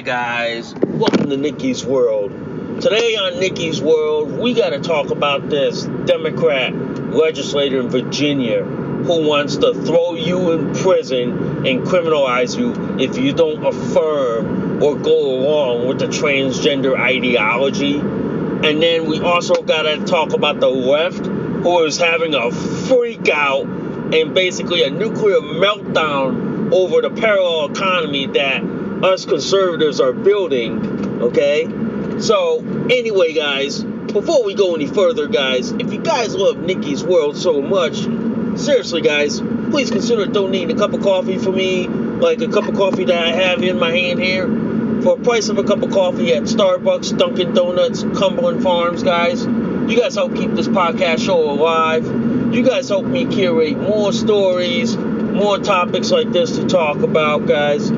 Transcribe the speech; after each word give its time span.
Guys. 0.00 0.74
Welcome 0.74 1.28
to 1.28 1.36
Nikki's 1.36 1.84
World. 1.84 2.30
Today 2.80 3.16
on 3.16 3.38
Nikki's 3.38 3.82
World, 3.82 4.32
we 4.38 4.54
got 4.54 4.70
to 4.70 4.80
talk 4.80 5.10
about 5.10 5.50
this 5.50 5.82
Democrat 5.82 6.74
legislator 6.74 7.80
in 7.80 7.90
Virginia 7.90 8.62
who 8.62 9.28
wants 9.28 9.56
to 9.56 9.74
throw 9.74 10.14
you 10.14 10.52
in 10.52 10.74
prison 10.74 11.66
and 11.66 11.82
criminalize 11.82 12.58
you 12.58 12.98
if 12.98 13.18
you 13.18 13.34
don't 13.34 13.62
affirm 13.62 14.82
or 14.82 14.96
go 14.96 15.34
along 15.38 15.86
with 15.86 15.98
the 15.98 16.06
transgender 16.06 16.98
ideology. 16.98 17.98
And 17.98 18.82
then 18.82 19.06
we 19.06 19.20
also 19.20 19.62
got 19.62 19.82
to 19.82 20.02
talk 20.06 20.32
about 20.32 20.60
the 20.60 20.70
left 20.70 21.26
who 21.26 21.84
is 21.84 21.98
having 21.98 22.34
a 22.34 22.50
freak 22.50 23.28
out 23.28 23.64
and 23.64 24.34
basically 24.34 24.82
a 24.82 24.90
nuclear 24.90 25.40
meltdown 25.40 26.72
over 26.72 27.02
the 27.02 27.10
parallel 27.10 27.70
economy 27.70 28.26
that 28.26 28.79
us 29.02 29.24
conservatives 29.24 30.00
are 30.00 30.12
building. 30.12 31.22
Okay? 31.22 31.68
So, 32.20 32.58
anyway, 32.90 33.32
guys, 33.32 33.82
before 33.82 34.44
we 34.44 34.54
go 34.54 34.74
any 34.74 34.86
further, 34.86 35.26
guys, 35.26 35.70
if 35.72 35.92
you 35.92 36.00
guys 36.00 36.34
love 36.34 36.58
Nikki's 36.58 37.02
World 37.02 37.36
so 37.36 37.62
much, 37.62 37.96
seriously, 38.58 39.00
guys, 39.00 39.40
please 39.70 39.90
consider 39.90 40.26
donating 40.26 40.76
a 40.76 40.78
cup 40.78 40.92
of 40.92 41.02
coffee 41.02 41.38
for 41.38 41.52
me, 41.52 41.86
like 41.88 42.40
a 42.40 42.48
cup 42.48 42.68
of 42.68 42.74
coffee 42.74 43.04
that 43.04 43.24
I 43.24 43.32
have 43.32 43.62
in 43.62 43.78
my 43.78 43.90
hand 43.90 44.20
here, 44.20 44.46
for 45.02 45.14
a 45.14 45.20
price 45.22 45.48
of 45.48 45.58
a 45.58 45.64
cup 45.64 45.82
of 45.82 45.90
coffee 45.90 46.34
at 46.34 46.42
Starbucks, 46.42 47.16
Dunkin' 47.16 47.54
Donuts, 47.54 48.02
Cumberland 48.18 48.62
Farms, 48.62 49.02
guys. 49.02 49.44
You 49.44 49.98
guys 49.98 50.14
help 50.14 50.36
keep 50.36 50.52
this 50.52 50.68
podcast 50.68 51.24
show 51.24 51.50
alive. 51.50 52.04
You 52.54 52.62
guys 52.62 52.88
help 52.88 53.06
me 53.06 53.24
curate 53.26 53.78
more 53.78 54.12
stories, 54.12 54.96
more 54.96 55.58
topics 55.58 56.10
like 56.10 56.30
this 56.32 56.56
to 56.56 56.66
talk 56.66 56.98
about, 56.98 57.46
guys. 57.46 57.90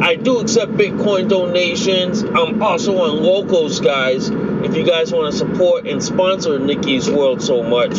I 0.00 0.14
do 0.14 0.38
accept 0.38 0.72
Bitcoin 0.72 1.28
donations. 1.28 2.22
I'm 2.22 2.62
also 2.62 2.96
on 2.98 3.22
Locals, 3.22 3.80
guys. 3.80 4.28
If 4.28 4.76
you 4.76 4.84
guys 4.84 5.12
want 5.12 5.32
to 5.32 5.38
support 5.38 5.86
and 5.86 6.02
sponsor 6.02 6.58
Nikki's 6.58 7.10
World 7.10 7.42
so 7.42 7.64
much. 7.64 7.92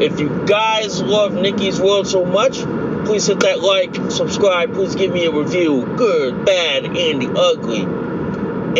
If 0.00 0.18
you 0.20 0.46
guys 0.46 1.02
love 1.02 1.34
Nikki's 1.34 1.78
World 1.78 2.06
so 2.06 2.24
much, 2.24 2.58
please 3.04 3.26
hit 3.26 3.40
that 3.40 3.60
like, 3.60 3.94
subscribe. 4.10 4.72
Please 4.72 4.94
give 4.94 5.12
me 5.12 5.26
a 5.26 5.30
review. 5.30 5.84
Good, 5.96 6.46
bad, 6.46 6.86
and 6.86 7.22
the 7.22 7.32
ugly. 7.38 7.82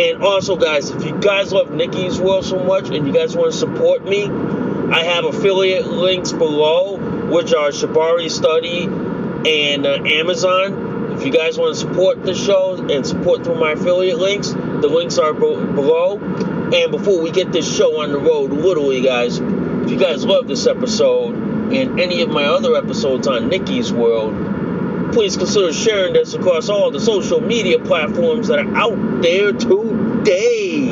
And 0.02 0.22
also, 0.22 0.56
guys, 0.56 0.90
if 0.90 1.04
you 1.04 1.20
guys 1.20 1.52
love 1.52 1.70
Nikki's 1.70 2.18
World 2.18 2.44
so 2.46 2.64
much 2.64 2.88
and 2.88 3.06
you 3.06 3.12
guys 3.12 3.36
want 3.36 3.52
to 3.52 3.58
support 3.58 4.04
me, 4.04 4.24
I 4.24 5.04
have 5.04 5.24
affiliate 5.24 5.86
links 5.86 6.32
below, 6.32 6.96
which 7.30 7.52
are 7.52 7.68
Shabari 7.68 8.30
Study 8.30 8.84
and 8.84 9.86
uh, 9.86 10.02
Amazon. 10.04 10.93
If 11.24 11.32
you 11.32 11.40
guys 11.40 11.56
want 11.56 11.74
to 11.74 11.80
support 11.80 12.22
the 12.22 12.34
show 12.34 12.76
and 12.76 13.06
support 13.06 13.44
through 13.44 13.54
my 13.54 13.72
affiliate 13.72 14.18
links, 14.18 14.50
the 14.50 14.88
links 14.88 15.16
are 15.16 15.32
below. 15.32 16.18
And 16.18 16.90
before 16.90 17.18
we 17.18 17.30
get 17.30 17.50
this 17.50 17.74
show 17.74 18.02
on 18.02 18.12
the 18.12 18.18
road, 18.18 18.50
literally, 18.50 19.00
guys, 19.00 19.38
if 19.38 19.90
you 19.90 19.96
guys 19.98 20.22
love 20.26 20.48
this 20.48 20.66
episode 20.66 21.34
and 21.72 21.98
any 21.98 22.20
of 22.20 22.28
my 22.28 22.44
other 22.44 22.76
episodes 22.76 23.26
on 23.26 23.48
Nikki's 23.48 23.90
World, 23.90 25.14
please 25.14 25.38
consider 25.38 25.72
sharing 25.72 26.12
this 26.12 26.34
across 26.34 26.68
all 26.68 26.90
the 26.90 27.00
social 27.00 27.40
media 27.40 27.78
platforms 27.78 28.48
that 28.48 28.58
are 28.58 28.76
out 28.76 29.22
there 29.22 29.52
today. 29.52 30.90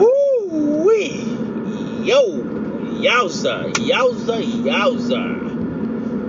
Woo-wee! 0.00 1.22
Yo! 2.02 2.40
Yowza! 2.98 3.72
Yowza! 3.74 4.42
Yowza! 4.42 5.44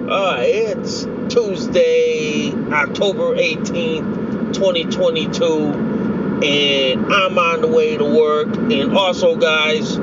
Uh, 0.07 0.37
it's 0.41 1.07
Tuesday, 1.29 2.51
October 2.71 3.35
18th, 3.35 4.53
2022, 4.53 6.43
and 6.43 7.13
I'm 7.13 7.37
on 7.37 7.61
the 7.61 7.67
way 7.67 7.95
to 7.97 8.05
work. 8.05 8.55
And 8.55 8.97
also, 8.97 9.35
guys, 9.35 9.97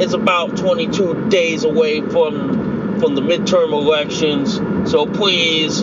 it's 0.00 0.14
about 0.14 0.56
22 0.56 1.28
days 1.28 1.64
away 1.64 2.00
from 2.00 2.72
from 2.98 3.14
the 3.16 3.20
midterm 3.20 3.72
elections. 3.72 4.56
So 4.90 5.04
please 5.06 5.82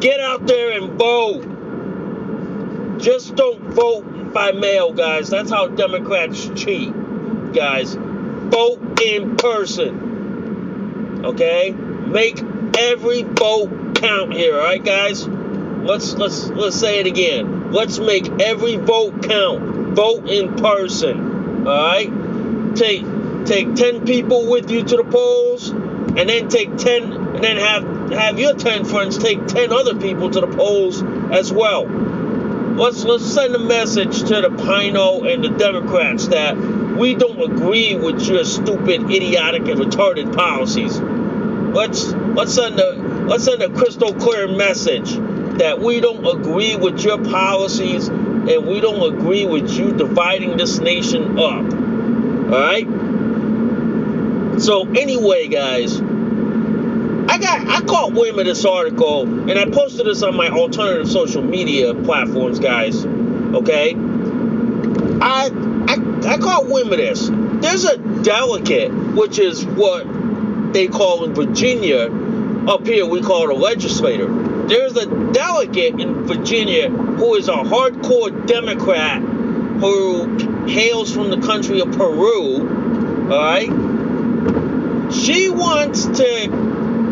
get 0.00 0.20
out 0.20 0.46
there 0.46 0.72
and 0.72 0.98
vote. 0.98 1.48
Just 3.00 3.34
don't 3.36 3.70
vote 3.70 4.34
by 4.34 4.52
mail, 4.52 4.92
guys. 4.92 5.30
That's 5.30 5.50
how 5.50 5.68
Democrats 5.68 6.50
cheat, 6.54 6.92
guys. 7.54 7.94
Vote 7.94 9.00
in 9.00 9.36
person. 9.36 11.24
Okay? 11.24 11.70
Make 11.70 12.42
every 12.76 13.22
vote 13.22 13.70
count 13.94 14.32
here, 14.32 14.56
all 14.56 14.64
right, 14.64 14.82
guys? 14.82 15.26
Let's 15.26 16.14
let's 16.14 16.48
let's 16.48 16.76
say 16.76 17.00
it 17.00 17.06
again. 17.06 17.72
Let's 17.72 17.98
make 17.98 18.28
every 18.40 18.76
vote 18.76 19.24
count. 19.24 19.96
Vote 19.96 20.28
in 20.28 20.54
person. 20.54 21.66
All 21.66 21.74
right? 21.74 22.76
Take 22.76 23.04
take 23.46 23.74
10 23.74 24.06
people 24.06 24.48
with 24.48 24.70
you 24.70 24.84
to 24.84 24.96
the 24.96 25.04
polls 25.04 25.70
and 25.70 26.28
then 26.28 26.48
take 26.48 26.76
10 26.76 27.12
and 27.12 27.42
then 27.42 27.56
have 27.56 28.12
have 28.12 28.38
your 28.38 28.54
10 28.54 28.84
friends 28.84 29.18
take 29.18 29.44
10 29.46 29.72
other 29.72 29.98
people 29.98 30.30
to 30.30 30.40
the 30.40 30.46
polls 30.46 31.02
as 31.32 31.52
well. 31.52 31.86
Let's 31.86 33.04
let's 33.04 33.26
send 33.26 33.54
a 33.54 33.58
message 33.58 34.20
to 34.20 34.40
the 34.40 34.50
Pino 34.50 35.24
and 35.24 35.44
the 35.44 35.50
Democrats 35.50 36.28
that 36.28 36.56
we 36.56 37.14
don't 37.14 37.40
agree 37.40 37.96
with 37.96 38.26
your 38.26 38.44
stupid, 38.44 39.10
idiotic, 39.10 39.66
and 39.66 39.80
retarded 39.80 40.34
policies. 40.34 40.98
Let's 40.98 42.12
let's 42.12 42.54
send 42.54 42.78
a 42.78 43.11
let's 43.26 43.44
send 43.44 43.62
a 43.62 43.70
crystal 43.70 44.12
clear 44.14 44.48
message 44.48 45.14
that 45.58 45.80
we 45.80 46.00
don't 46.00 46.26
agree 46.26 46.76
with 46.76 47.04
your 47.04 47.22
policies 47.22 48.08
and 48.08 48.66
we 48.66 48.80
don't 48.80 49.14
agree 49.14 49.46
with 49.46 49.70
you 49.70 49.92
dividing 49.92 50.56
this 50.56 50.78
nation 50.78 51.38
up. 51.38 51.64
All 52.52 52.60
right? 52.60 52.86
So 54.60 54.88
anyway, 54.88 55.48
guys, 55.48 56.00
I 56.00 57.38
got 57.38 57.66
I 57.68 57.80
caught 57.86 58.12
wind 58.12 58.38
of 58.38 58.44
this 58.44 58.64
article 58.64 59.22
and 59.22 59.58
I 59.58 59.66
posted 59.66 60.06
this 60.06 60.22
on 60.22 60.36
my 60.36 60.48
alternative 60.48 61.10
social 61.10 61.42
media 61.42 61.94
platforms, 61.94 62.58
guys. 62.58 63.04
Okay? 63.04 63.94
I 65.20 65.50
I 65.88 65.96
I 66.26 66.38
caught 66.38 66.66
wind 66.66 66.92
of 66.92 66.98
this. 66.98 67.28
There's 67.30 67.84
a 67.84 67.96
delegate, 68.22 68.92
which 68.92 69.38
is 69.38 69.64
what 69.64 70.04
they 70.72 70.88
call 70.88 71.24
in 71.24 71.34
Virginia, 71.34 72.08
up 72.68 72.86
here 72.86 73.04
we 73.04 73.20
call 73.20 73.50
it 73.50 73.50
a 73.50 73.58
legislator. 73.58 74.28
There's 74.66 74.96
a 74.96 75.32
delegate 75.32 76.00
in 76.00 76.24
Virginia 76.24 76.88
who 76.88 77.34
is 77.34 77.48
a 77.48 77.56
hardcore 77.56 78.46
Democrat 78.46 79.20
who 79.22 80.66
hails 80.66 81.12
from 81.12 81.30
the 81.30 81.40
country 81.40 81.80
of 81.80 81.90
Peru. 81.92 83.30
All 83.30 83.38
right? 83.38 85.12
She 85.12 85.50
wants 85.50 86.06
to 86.06 86.48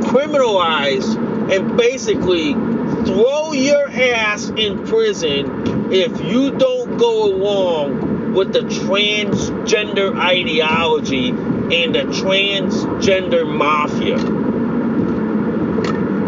criminalize 0.07 1.17
and 1.53 1.77
basically 1.77 2.55
throw 2.55 3.53
your 3.53 3.89
ass 3.89 4.49
in 4.51 4.87
prison 4.87 5.93
if 5.93 6.21
you 6.25 6.53
don't 6.53 6.97
go 6.97 7.25
along 7.25 8.35
with 8.35 8.53
the 8.53 8.61
transgender 8.61 10.17
ideology 10.17 11.31
and 11.31 11.95
the 11.95 12.05
transgender 12.13 13.47
mafia. 13.47 14.50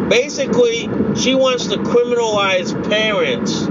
Basically, 0.08 0.88
she 1.16 1.34
wants 1.34 1.66
to 1.68 1.76
criminalize 1.76 2.72
parents, 2.88 3.62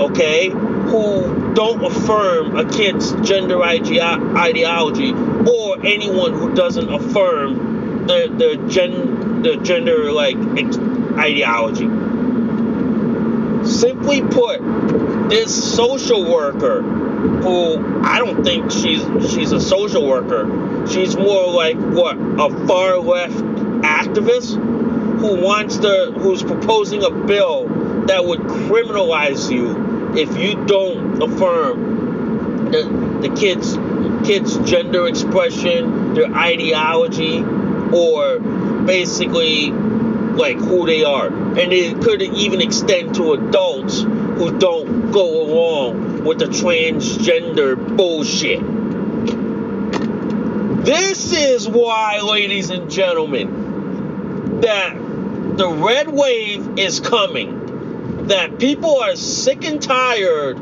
okay, 0.00 0.48
who 0.48 1.54
don't 1.54 1.84
affirm 1.84 2.56
a 2.56 2.70
kid's 2.70 3.12
gender 3.26 3.62
ide- 3.62 3.98
ideology 4.36 5.12
or 5.12 5.84
anyone 5.84 6.32
who 6.32 6.54
doesn't 6.54 6.92
affirm 6.92 8.06
the, 8.06 8.28
the, 8.36 8.68
gen, 8.68 9.42
the 9.42 9.56
gender 9.56 10.12
like 10.12 10.36
ideology. 11.16 11.88
Simply 13.64 14.20
put, 14.20 14.60
this 15.30 15.74
social 15.74 16.30
worker 16.30 16.82
who 16.82 18.02
I 18.02 18.18
don't 18.18 18.44
think 18.44 18.70
she's 18.70 19.00
she's 19.32 19.52
a 19.52 19.60
social 19.60 20.06
worker. 20.06 20.86
She's 20.86 21.16
more 21.16 21.50
like 21.50 21.76
what 21.76 22.16
a 22.16 22.66
far 22.66 22.98
left 22.98 23.34
activist 23.82 24.73
who 25.24 25.40
wants 25.40 25.78
to 25.78 26.12
who's 26.18 26.42
proposing 26.42 27.02
a 27.02 27.10
bill 27.10 27.66
that 28.06 28.24
would 28.26 28.40
criminalize 28.40 29.50
you 29.50 30.14
if 30.14 30.36
you 30.36 30.66
don't 30.66 31.22
affirm 31.22 32.70
the, 32.70 32.82
the 33.26 33.34
kids 33.34 33.74
kids 34.26 34.58
gender 34.70 35.06
expression, 35.06 36.14
their 36.14 36.34
ideology, 36.34 37.42
or 37.42 38.38
basically 38.84 39.70
like 39.70 40.58
who 40.58 40.84
they 40.86 41.04
are. 41.04 41.28
And 41.28 41.72
it 41.72 42.02
could 42.02 42.20
even 42.20 42.60
extend 42.60 43.14
to 43.14 43.32
adults 43.32 44.02
who 44.02 44.58
don't 44.58 45.10
go 45.10 45.42
along 45.42 46.24
with 46.24 46.38
the 46.38 46.46
transgender 46.46 47.96
bullshit. 47.96 48.60
This 50.84 51.32
is 51.32 51.66
why, 51.66 52.20
ladies 52.20 52.68
and 52.68 52.90
gentlemen, 52.90 54.60
that 54.60 55.03
the 55.56 55.68
red 55.68 56.08
wave 56.08 56.78
is 56.78 57.00
coming. 57.00 58.26
That 58.26 58.58
people 58.58 59.00
are 59.00 59.16
sick 59.16 59.64
and 59.64 59.80
tired 59.80 60.58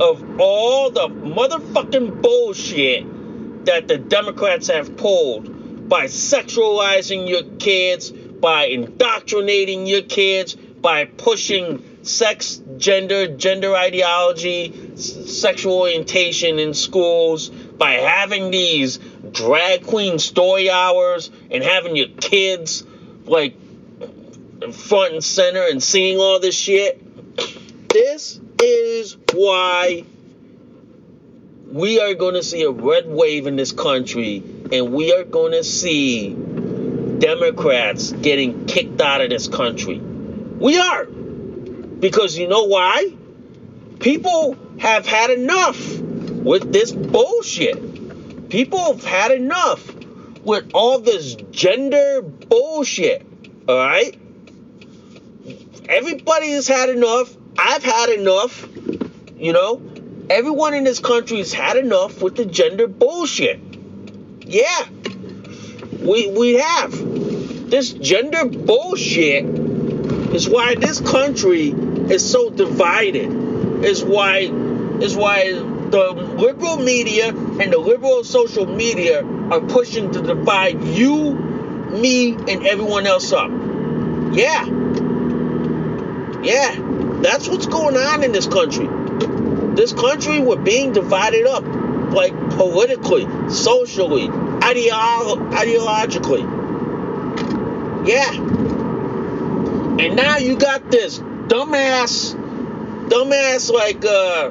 of 0.00 0.40
all 0.40 0.90
the 0.90 1.08
motherfucking 1.08 2.22
bullshit 2.22 3.66
that 3.66 3.86
the 3.88 3.98
Democrats 3.98 4.68
have 4.68 4.96
pulled 4.96 5.88
by 5.88 6.04
sexualizing 6.06 7.28
your 7.28 7.42
kids, 7.58 8.10
by 8.10 8.66
indoctrinating 8.66 9.86
your 9.86 10.02
kids, 10.02 10.54
by 10.54 11.04
pushing 11.04 11.84
sex, 12.02 12.62
gender, 12.78 13.36
gender 13.36 13.76
ideology, 13.76 14.96
sexual 14.96 15.80
orientation 15.80 16.58
in 16.58 16.72
schools, 16.72 17.50
by 17.50 17.92
having 17.92 18.50
these 18.50 18.98
drag 19.32 19.86
queen 19.86 20.18
story 20.18 20.70
hours 20.70 21.30
and 21.50 21.62
having 21.62 21.96
your 21.96 22.08
kids 22.08 22.84
like 23.26 23.59
front 24.72 25.14
and 25.14 25.24
center 25.24 25.62
and 25.62 25.82
seeing 25.82 26.18
all 26.18 26.40
this 26.40 26.54
shit. 26.54 27.00
This 27.88 28.40
is 28.62 29.16
why 29.32 30.04
we 31.66 32.00
are 32.00 32.14
going 32.14 32.34
to 32.34 32.42
see 32.42 32.62
a 32.62 32.70
red 32.70 33.08
wave 33.08 33.46
in 33.46 33.56
this 33.56 33.72
country 33.72 34.42
and 34.72 34.92
we 34.92 35.12
are 35.12 35.24
going 35.24 35.52
to 35.52 35.64
see 35.64 36.34
Democrats 37.18 38.12
getting 38.12 38.66
kicked 38.66 39.00
out 39.00 39.20
of 39.20 39.30
this 39.30 39.48
country. 39.48 39.98
We 39.98 40.78
are. 40.78 41.04
Because 41.04 42.36
you 42.36 42.48
know 42.48 42.64
why? 42.64 43.14
People 43.98 44.56
have 44.78 45.06
had 45.06 45.30
enough 45.30 45.98
with 45.98 46.72
this 46.72 46.92
bullshit. 46.92 48.48
People 48.48 48.94
have 48.94 49.04
had 49.04 49.30
enough 49.30 49.94
with 50.44 50.70
all 50.74 50.98
this 50.98 51.34
gender 51.50 52.22
bullshit. 52.22 53.26
All 53.68 53.76
right? 53.76 54.19
Everybody 55.90 56.52
has 56.52 56.68
had 56.68 56.88
enough. 56.88 57.36
I've 57.58 57.82
had 57.82 58.10
enough. 58.10 58.64
You 59.36 59.52
know? 59.52 59.82
Everyone 60.30 60.72
in 60.72 60.84
this 60.84 61.00
country 61.00 61.38
has 61.38 61.52
had 61.52 61.76
enough 61.76 62.22
with 62.22 62.36
the 62.36 62.44
gender 62.44 62.86
bullshit. 62.86 63.58
Yeah. 64.42 64.88
We 66.00 66.28
we 66.28 66.54
have. 66.54 66.92
This 67.70 67.92
gender 67.92 68.44
bullshit 68.44 69.44
is 70.32 70.48
why 70.48 70.76
this 70.76 71.00
country 71.00 71.70
is 71.70 72.30
so 72.30 72.50
divided. 72.50 73.84
Is 73.84 74.04
why 74.04 74.48
is 75.02 75.16
why 75.16 75.54
the 75.54 76.12
liberal 76.38 76.76
media 76.76 77.30
and 77.30 77.72
the 77.72 77.78
liberal 77.78 78.22
social 78.22 78.64
media 78.64 79.24
are 79.24 79.60
pushing 79.60 80.12
to 80.12 80.22
divide 80.22 80.80
you, 80.84 81.34
me, 81.34 82.34
and 82.34 82.64
everyone 82.64 83.08
else 83.08 83.32
up. 83.32 83.50
Yeah. 84.32 84.79
Yeah. 86.42 86.74
That's 87.22 87.48
what's 87.48 87.66
going 87.66 87.96
on 87.96 88.22
in 88.24 88.32
this 88.32 88.46
country. 88.46 88.88
This 89.74 89.92
country, 89.92 90.40
we're 90.40 90.56
being 90.56 90.92
divided 90.92 91.46
up, 91.46 91.64
like 92.12 92.32
politically, 92.50 93.26
socially, 93.50 94.28
ideolo- 94.28 95.52
ideologically. 95.52 96.42
Yeah. 98.08 98.32
And 100.00 100.16
now 100.16 100.38
you 100.38 100.56
got 100.56 100.90
this 100.90 101.18
dumbass, 101.18 102.34
dumbass 103.08 103.70
like 103.70 104.04
uh, 104.04 104.50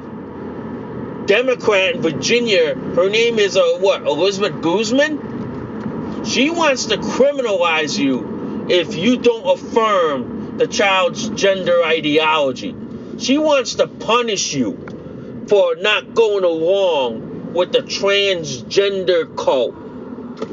Democrat 1.26 1.96
in 1.96 2.02
Virginia. 2.02 2.74
Her 2.76 3.10
name 3.10 3.38
is 3.40 3.56
uh, 3.56 3.78
what? 3.78 4.02
Elizabeth 4.02 4.62
Guzman. 4.62 6.24
She 6.24 6.50
wants 6.50 6.86
to 6.86 6.98
criminalize 6.98 7.98
you 7.98 8.66
if 8.70 8.96
you 8.96 9.16
don't 9.16 9.58
affirm 9.58 10.39
the 10.60 10.66
child's 10.66 11.30
gender 11.30 11.82
ideology. 11.82 12.76
She 13.18 13.38
wants 13.38 13.76
to 13.76 13.86
punish 13.86 14.52
you 14.52 15.46
for 15.48 15.74
not 15.76 16.12
going 16.12 16.44
along 16.44 17.54
with 17.54 17.72
the 17.72 17.78
transgender 17.78 19.34
cult. 19.38 19.74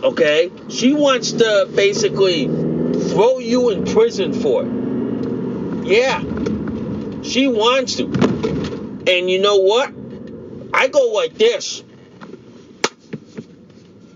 Okay? 0.06 0.50
She 0.70 0.94
wants 0.94 1.34
to 1.34 1.70
basically 1.76 2.46
throw 2.46 3.40
you 3.40 3.70
in 3.70 3.84
prison 3.84 4.32
for 4.32 4.64
it. 4.66 5.88
Yeah. 5.88 6.22
She 7.24 7.50
wants 7.50 7.98
to. 7.98 8.06
And 8.06 9.30
you 9.30 9.42
know 9.42 9.58
what? 9.58 9.94
I 10.74 10.88
go 10.88 11.12
like 11.12 11.34
this. 11.34 11.84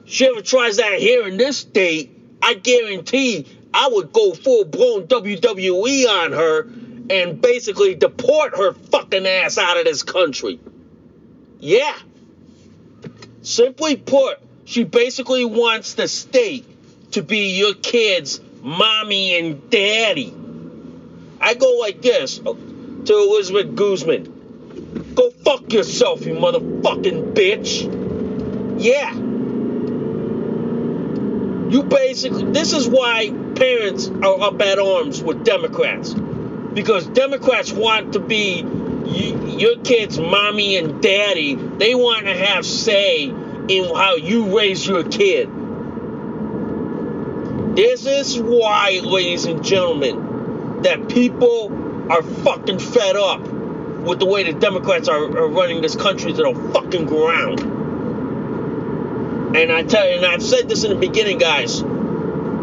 She 0.05 0.25
ever 0.25 0.41
tries 0.41 0.77
that 0.77 1.00
here 1.00 1.27
in 1.27 1.36
this 1.36 1.57
state, 1.57 2.17
I 2.41 2.53
guarantee 2.53 3.45
I 3.74 3.90
would 3.92 4.12
go 4.12 4.34
full 4.34 4.66
blown 4.66 5.08
WWE 5.08 6.08
on 6.08 6.32
her 6.34 6.68
and 7.10 7.42
basically 7.42 7.96
deport 7.96 8.56
her 8.58 8.74
fucking 8.74 9.25
ass 9.25 9.58
out 9.58 9.78
of 9.78 9.86
this 9.86 10.04
country. 10.04 10.60
Yeah. 11.60 11.96
Simply 13.42 13.96
put, 13.96 14.40
she 14.66 14.84
basically 14.84 15.46
wants 15.46 15.94
the 15.96 16.08
state 16.08 16.66
to 17.13 17.24
be 17.24 17.58
your 17.58 17.74
kid's 17.74 18.40
mommy 18.62 19.38
and 19.38 19.70
daddy. 19.70 20.34
I 21.40 21.56
go 21.56 21.78
like 21.80 22.01
this 22.01 22.40
oh, 22.46 22.54
to 22.54 23.13
Elizabeth 23.13 23.75
Guzman. 23.75 25.13
Go 25.16 25.32
fuck 25.32 25.74
yourself, 25.74 26.25
you 26.25 26.34
motherfucking 26.34 27.34
bitch. 27.34 28.82
Yeah. 28.82 29.13
You 31.72 31.84
basically, 31.84 32.51
this 32.51 32.74
is 32.74 32.88
why 32.88 33.32
parents 33.62 34.10
are 34.10 34.41
up 34.41 34.60
at 34.60 34.80
arms 34.80 35.22
with 35.22 35.46
Democrats. 35.46 36.15
Because 36.74 37.06
Democrats 37.06 37.72
want 37.72 38.13
to 38.13 38.20
be 38.20 38.65
your 39.06 39.77
kid's 39.84 40.18
mommy 40.20 40.77
and 40.77 41.00
daddy. 41.01 41.53
They 41.53 41.94
want 41.94 42.25
to 42.25 42.34
have 42.34 42.65
say 42.65 43.25
in 43.25 43.96
how 43.96 44.15
you 44.15 44.58
raise 44.58 44.88
your 44.88 45.03
kid. 45.03 45.48
This 47.75 48.08
is 48.08 48.39
why, 48.39 49.00
ladies 49.03 49.46
and 49.46 49.63
gentlemen, 49.63 50.82
that 50.82 51.08
people 51.08 52.12
are 52.12 52.24
fucking 52.24 52.80
fed 52.80 53.15
up 53.15 53.41
with 53.41 54.18
the 54.18 54.25
way 54.25 54.51
the 54.51 54.60
Democrats 54.60 55.08
are, 55.08 55.24
are 55.38 55.48
running 55.48 55.82
this 55.82 55.96
country 55.96 56.34
to 56.34 56.41
the 56.41 56.72
fucking 56.74 57.06
ground. 57.06 57.60
And 59.56 59.72
I 59.72 59.84
tell 59.84 60.10
you, 60.10 60.18
and 60.18 60.25
I've 60.25 60.41
said 60.41 60.68
this 60.68 60.84
in 60.84 60.89
the 60.89 60.96
beginning, 60.96 61.38
guys. 61.38 61.84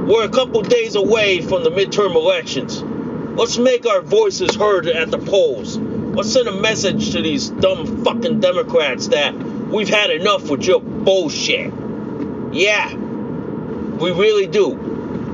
We're 0.09 0.25
a 0.25 0.31
couple 0.31 0.63
days 0.63 0.95
away 0.95 1.43
from 1.43 1.65
the 1.65 1.71
midterm 1.71 2.15
elections. 2.15 2.81
Let's 2.83 3.59
make 3.59 3.85
our 3.85 4.01
voices 4.01 4.57
heard 4.57 4.87
at 4.87 5.11
the 5.11 5.19
polls. 5.19 5.77
Let's 5.77 6.33
send 6.33 6.49
a 6.49 6.59
message 6.59 7.13
to 7.13 7.21
these 7.21 7.51
dumb 7.51 8.07
fucking 8.07 8.41
Democrats 8.41 9.09
that 9.09 9.35
we've 9.35 9.91
had 9.91 10.09
enough 10.09 10.49
with 10.49 10.65
your 10.65 10.81
bullshit. 10.81 11.71
Yeah, 12.55 12.95
we 12.97 14.13
really 14.13 14.47
do. 14.47 14.69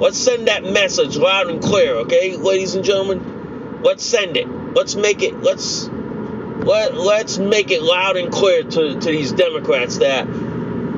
Let's 0.01 0.19
send 0.19 0.49
that 0.49 0.65
message 0.65 1.17
loud 1.17 1.47
and 1.51 1.63
clear, 1.63 1.95
okay, 1.99 2.35
ladies 2.37 2.75
and 2.75 2.85
gentlemen? 2.85 3.81
Let's 3.85 4.05
send 4.05 4.37
it. 4.37 4.49
Let's 4.49 4.97
make 4.97 5.23
it. 5.23 5.41
Let's 5.41 5.87
let 5.87 6.97
let's 6.97 7.39
make 7.39 7.71
it 7.71 7.81
loud 7.81 8.17
and 8.17 8.33
clear 8.33 8.65
to, 8.65 8.99
to 8.99 9.09
these 9.09 9.31
Democrats 9.31 9.99
that 9.99 10.27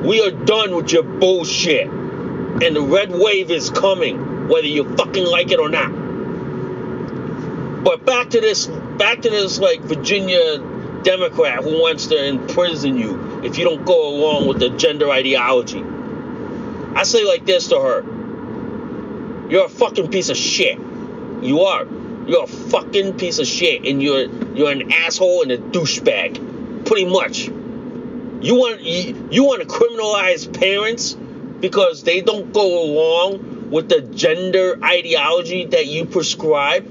we 0.01 0.27
are 0.27 0.31
done 0.31 0.75
with 0.75 0.93
your 0.93 1.03
bullshit. 1.03 2.06
And 2.63 2.75
the 2.75 2.81
red 2.81 3.11
wave 3.11 3.51
is 3.51 3.69
coming, 3.69 4.49
whether 4.49 4.67
you 4.67 4.85
fucking 4.97 5.27
like 5.27 5.51
it 5.51 5.59
or 5.59 5.69
not. 5.69 5.91
But 7.85 8.07
back 8.07 8.31
to 8.31 8.41
this 8.41 8.67
back 8.67 9.21
to 9.23 9.31
this 9.31 9.59
like 9.59 9.81
Virginia 9.83 10.59
Democrat 11.03 11.63
who 11.63 11.81
wants 11.81 12.07
to 12.07 12.27
imprison 12.27 12.97
you 12.97 13.43
if 13.45 13.59
you 13.59 13.65
don't 13.65 13.85
go 13.85 14.09
along 14.09 14.49
with 14.49 14.59
the 14.59 14.71
gender 14.71 15.11
ideology. 15.11 15.85
I 16.97 17.03
say 17.03 17.25
like 17.25 17.45
this 17.45 17.69
to 17.69 17.79
her. 17.79 19.49
You're 19.51 19.67
a 19.67 19.69
fucking 19.69 20.11
piece 20.11 20.31
of 20.31 20.37
shit. 20.37 20.79
You 21.43 21.61
are. 21.61 21.87
You're 22.27 22.45
a 22.45 22.49
fucking 22.49 23.19
piece 23.19 23.39
of 23.39 23.47
shit 23.47 23.85
and 23.85 24.03
you're 24.03 24.27
you're 24.57 24.73
an 24.73 24.91
asshole 24.91 25.43
and 25.43 25.53
a 25.53 25.59
douchebag. 25.59 26.87
Pretty 26.87 27.05
much. 27.05 27.47
You 27.47 28.55
want 28.55 28.81
you, 28.81 29.29
you 29.31 29.45
want 29.45 29.61
to 29.61 29.69
criminalize 29.69 30.53
parents 30.59 31.17
because 31.61 32.03
they 32.03 32.21
don't 32.21 32.53
go 32.53 32.85
along 32.85 33.71
with 33.71 33.89
the 33.89 34.01
gender 34.01 34.79
ideology 34.83 35.67
that 35.67 35.87
you 35.87 36.05
prescribe 36.05 36.87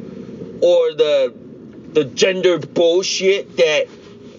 or 0.62 0.94
the 0.94 1.34
the 1.94 2.06
gender 2.06 2.60
bullshit 2.60 3.58
that 3.58 3.88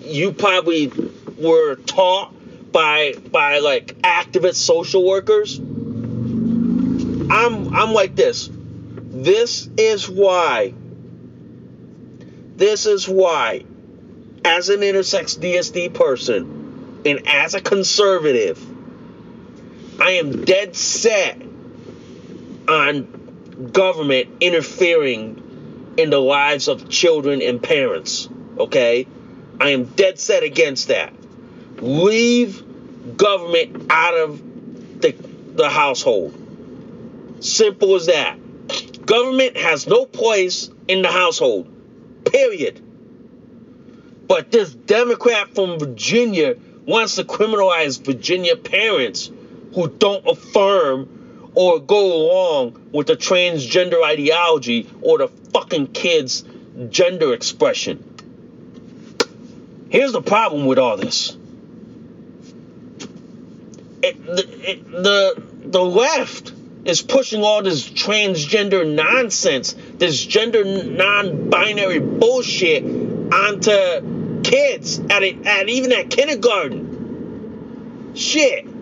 you 0.02 0.32
probably 0.32 0.92
were 1.38 1.76
taught 1.76 2.32
by 2.72 3.14
by 3.30 3.60
like 3.60 3.98
activist 4.02 4.56
social 4.56 5.06
workers. 5.06 5.58
I'm 5.58 7.74
I'm 7.74 7.92
like 7.92 8.14
this. 8.14 8.50
This 8.52 9.68
is 9.78 10.08
why. 10.08 10.74
This 12.56 12.86
is 12.86 13.08
why 13.08 13.64
as 14.44 14.68
an 14.68 14.80
intersex 14.80 15.38
DSD 15.38 15.92
person 15.92 17.02
and 17.04 17.26
as 17.26 17.54
a 17.54 17.60
conservative, 17.60 18.64
I 19.98 20.12
am 20.12 20.44
dead 20.44 20.76
set 20.76 21.40
on 22.68 23.70
government 23.72 24.28
interfering 24.40 25.94
in 25.96 26.10
the 26.10 26.20
lives 26.20 26.68
of 26.68 26.88
children 26.88 27.40
and 27.40 27.62
parents. 27.62 28.28
Okay? 28.58 29.06
I 29.58 29.70
am 29.70 29.84
dead 29.84 30.18
set 30.18 30.42
against 30.42 30.88
that. 30.88 31.12
Leave 31.80 32.62
government 33.16 33.86
out 33.90 34.14
of 34.14 35.00
the, 35.00 35.14
the 35.54 35.70
household. 35.70 36.34
Simple 37.40 37.94
as 37.94 38.06
that. 38.06 38.38
Government 39.06 39.56
has 39.56 39.86
no 39.86 40.04
place 40.04 40.68
in 40.88 41.02
the 41.02 41.10
household. 41.10 41.68
Period. 42.24 42.82
But 44.26 44.50
this 44.50 44.74
Democrat 44.74 45.54
from 45.54 45.78
Virginia 45.78 46.56
wants 46.84 47.16
to 47.16 47.24
criminalize 47.24 48.04
Virginia 48.04 48.56
parents 48.56 49.30
who 49.76 49.88
don't 49.88 50.26
affirm 50.26 51.50
or 51.54 51.78
go 51.78 52.14
along 52.14 52.88
with 52.92 53.06
the 53.06 53.14
transgender 53.14 54.02
ideology 54.02 54.88
or 55.02 55.18
the 55.18 55.28
fucking 55.28 55.88
kids' 55.88 56.44
gender 56.88 57.34
expression. 57.34 58.02
Here's 59.90 60.12
the 60.12 60.22
problem 60.22 60.64
with 60.64 60.78
all 60.78 60.96
this. 60.96 61.36
It, 64.02 64.24
the, 64.24 64.70
it, 64.70 64.90
the 64.90 65.42
the 65.66 65.82
left 65.82 66.54
is 66.86 67.02
pushing 67.02 67.42
all 67.42 67.62
this 67.62 67.86
transgender 67.86 68.90
nonsense, 68.90 69.76
this 69.98 70.24
gender 70.24 70.64
non-binary 70.64 71.98
bullshit 71.98 72.82
onto 72.82 74.40
kids 74.42 75.00
at, 75.10 75.22
a, 75.22 75.36
at 75.44 75.68
even 75.68 75.92
at 75.92 76.08
kindergarten. 76.08 78.14
Shit. 78.14 78.75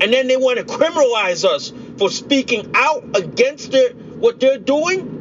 And 0.00 0.12
then 0.12 0.28
they 0.28 0.36
want 0.36 0.58
to 0.58 0.64
criminalize 0.64 1.44
us 1.44 1.72
for 1.98 2.10
speaking 2.10 2.72
out 2.74 3.04
against 3.14 3.72
their, 3.72 3.90
what 3.90 4.40
they're 4.40 4.58
doing. 4.58 5.18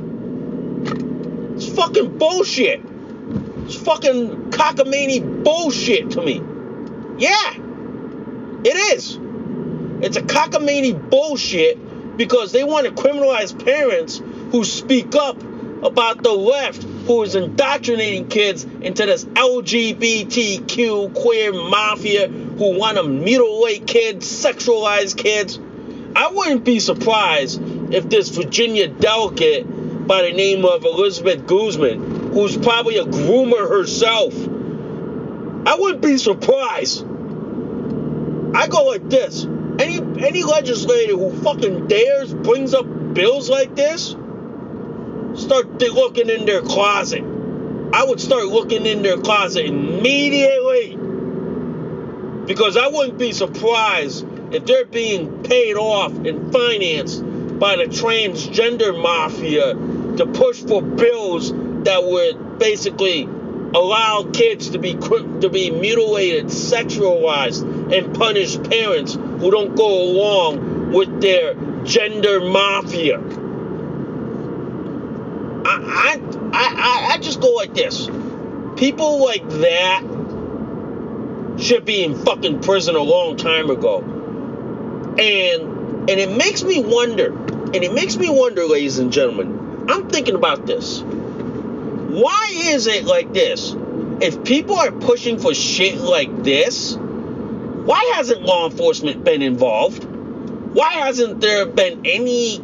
It's 1.55 1.67
fucking 1.75 2.17
bullshit. 2.17 2.81
It's 3.65 3.75
fucking 3.75 4.51
cockamamie 4.51 5.43
bullshit 5.43 6.11
to 6.11 6.21
me. 6.21 6.41
Yeah, 7.17 7.53
it 8.63 8.95
is. 8.95 9.19
It's 10.01 10.15
a 10.15 10.21
cockamamie 10.21 11.09
bullshit 11.09 12.17
because 12.17 12.53
they 12.53 12.63
want 12.63 12.85
to 12.85 12.93
criminalize 12.93 13.53
parents 13.65 14.21
who 14.51 14.63
speak 14.63 15.15
up 15.15 15.41
about 15.83 16.23
the 16.23 16.31
left 16.31 16.85
who 17.09 17.23
is 17.23 17.33
indoctrinating 17.33 18.27
kids 18.27 18.63
into 18.63 19.03
this 19.03 19.25
LGBTQ 19.25 21.15
queer 21.15 21.51
mafia 21.51 22.27
who 22.27 22.77
want 22.77 22.97
to 22.97 23.03
mutilate 23.03 23.87
kids, 23.87 24.27
sexualize 24.27 25.17
kids. 25.17 25.59
I 26.15 26.29
wouldn't 26.31 26.63
be 26.63 26.79
surprised 26.79 27.59
if 27.91 28.07
this 28.07 28.29
Virginia 28.29 28.87
delegate 28.89 29.65
by 30.05 30.21
the 30.21 30.33
name 30.33 30.63
of 30.65 30.85
Elizabeth 30.85 31.47
Guzman, 31.47 32.31
who's 32.31 32.55
probably 32.55 32.99
a 32.99 33.05
groomer 33.05 33.67
herself, 33.67 34.35
I 35.67 35.77
wouldn't 35.79 36.03
be 36.03 36.19
surprised. 36.19 37.03
I 38.53 38.67
go 38.67 38.85
like 38.85 39.09
this. 39.09 39.45
Any 39.45 39.97
any 39.97 40.43
legislator 40.43 41.17
who 41.17 41.31
fucking 41.41 41.87
dares 41.87 42.35
brings 42.35 42.75
up 42.75 42.85
bills 43.15 43.49
like 43.49 43.75
this, 43.75 44.15
start 45.35 45.79
looking 45.81 46.29
in 46.29 46.45
their 46.45 46.61
closet. 46.61 47.23
I 47.93 48.05
would 48.05 48.19
start 48.19 48.45
looking 48.45 48.85
in 48.85 49.01
their 49.01 49.17
closet 49.17 49.65
immediately. 49.65 50.95
Because 52.45 52.77
I 52.77 52.87
wouldn't 52.87 53.17
be 53.17 53.31
surprised 53.31 54.25
if 54.53 54.65
they're 54.65 54.85
being 54.85 55.43
paid 55.43 55.75
off 55.75 56.13
and 56.13 56.51
financed 56.51 57.21
by 57.59 57.75
the 57.75 57.83
transgender 57.83 58.99
mafia 58.99 59.73
to 59.73 60.25
push 60.25 60.59
for 60.59 60.81
bills 60.81 61.51
that 61.83 62.03
would 62.03 62.59
basically 62.59 63.23
allow 63.23 64.29
kids 64.33 64.71
to 64.71 64.79
be 64.79 64.93
to 64.93 65.49
be 65.49 65.69
mutilated, 65.69 66.45
sexualized, 66.45 67.95
and 67.95 68.15
punish 68.15 68.57
parents 68.63 69.13
who 69.13 69.51
don't 69.51 69.75
go 69.75 70.03
along 70.03 70.91
with 70.91 71.21
their 71.21 71.53
gender 71.83 72.39
mafia. 72.41 73.19
I, 75.77 76.21
I, 76.53 77.13
I, 77.13 77.17
just 77.19 77.41
go 77.41 77.51
like 77.51 77.73
this. 77.73 78.09
People 78.77 79.23
like 79.23 79.47
that 79.49 80.03
should 81.59 81.85
be 81.85 82.03
in 82.03 82.15
fucking 82.15 82.61
prison 82.61 82.95
a 82.95 83.01
long 83.01 83.37
time 83.37 83.69
ago. 83.69 83.99
And 85.19 86.09
and 86.09 86.19
it 86.19 86.35
makes 86.35 86.63
me 86.63 86.81
wonder, 86.83 87.31
and 87.31 87.75
it 87.75 87.93
makes 87.93 88.17
me 88.17 88.29
wonder, 88.29 88.65
ladies 88.65 88.97
and 88.97 89.11
gentlemen, 89.11 89.85
I'm 89.89 90.09
thinking 90.09 90.35
about 90.35 90.65
this. 90.65 91.01
Why 91.01 92.51
is 92.51 92.87
it 92.87 93.05
like 93.05 93.33
this? 93.33 93.75
If 94.21 94.43
people 94.43 94.77
are 94.77 94.91
pushing 94.91 95.37
for 95.37 95.53
shit 95.53 95.97
like 95.97 96.43
this, 96.43 96.95
why 96.95 98.13
hasn't 98.15 98.41
law 98.41 98.69
enforcement 98.69 99.23
been 99.23 99.41
involved? 99.41 100.03
Why 100.03 100.93
hasn't 100.93 101.41
there 101.41 101.65
been 101.65 102.01
any 102.05 102.59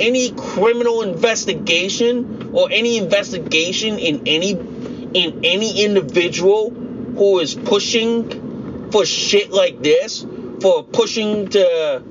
any 0.00 0.32
criminal 0.32 1.02
investigation 1.02 2.50
or 2.52 2.68
any 2.70 2.96
investigation 2.96 3.98
in 3.98 4.22
any 4.26 4.52
in 4.52 5.44
any 5.44 5.84
individual 5.84 6.70
who 6.70 7.38
is 7.40 7.54
pushing 7.54 8.90
for 8.90 9.04
shit 9.04 9.50
like 9.50 9.82
this, 9.82 10.24
for 10.60 10.84
pushing 10.84 11.48
to 11.48 12.02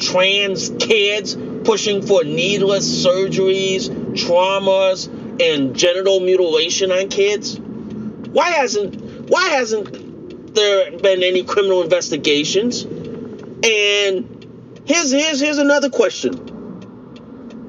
trans 0.00 0.70
kids, 0.78 1.36
pushing 1.64 2.02
for 2.02 2.24
needless 2.24 3.04
surgeries, 3.04 3.88
traumas, 4.14 5.08
and 5.40 5.76
genital 5.76 6.20
mutilation 6.20 6.92
on 6.92 7.08
kids? 7.08 7.58
Why 7.58 8.50
hasn't 8.50 9.28
why 9.28 9.48
hasn't 9.48 10.54
there 10.54 10.98
been 10.98 11.22
any 11.22 11.44
criminal 11.44 11.82
investigations? 11.82 12.84
And 12.84 14.82
here's 14.84 15.10
here's 15.10 15.40
here's 15.40 15.58
another 15.58 15.90
question. 15.90 16.53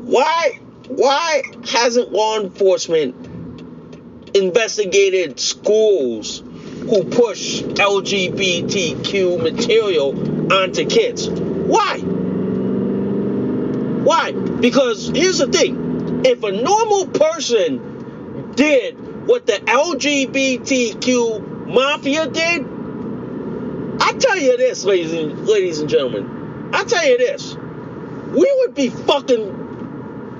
Why 0.05 0.59
why 0.87 1.41
hasn't 1.67 2.11
law 2.11 2.39
enforcement 2.39 3.15
investigated 4.35 5.39
schools 5.39 6.43
who 6.81 7.05
push 7.05 7.63
LGBTQ 7.63 9.41
material 9.41 10.53
onto 10.53 10.85
kids? 10.85 11.27
Why? 11.27 11.97
Why? 14.03 14.31
Because 14.31 15.07
here's 15.07 15.39
the 15.39 15.47
thing 15.47 16.21
if 16.23 16.43
a 16.43 16.51
normal 16.51 17.07
person 17.07 18.53
did 18.53 19.27
what 19.27 19.47
the 19.47 19.53
LGBTQ 19.53 21.65
mafia 21.65 22.27
did, 22.27 22.63
I 23.99 24.11
tell 24.19 24.37
you 24.37 24.55
this, 24.57 24.85
ladies 24.85 25.13
and, 25.13 25.47
ladies 25.47 25.79
and 25.79 25.89
gentlemen, 25.89 26.69
I 26.75 26.83
tell 26.83 27.07
you 27.07 27.17
this, 27.17 27.55
we 27.55 28.55
would 28.59 28.75
be 28.75 28.89
fucking 28.89 29.64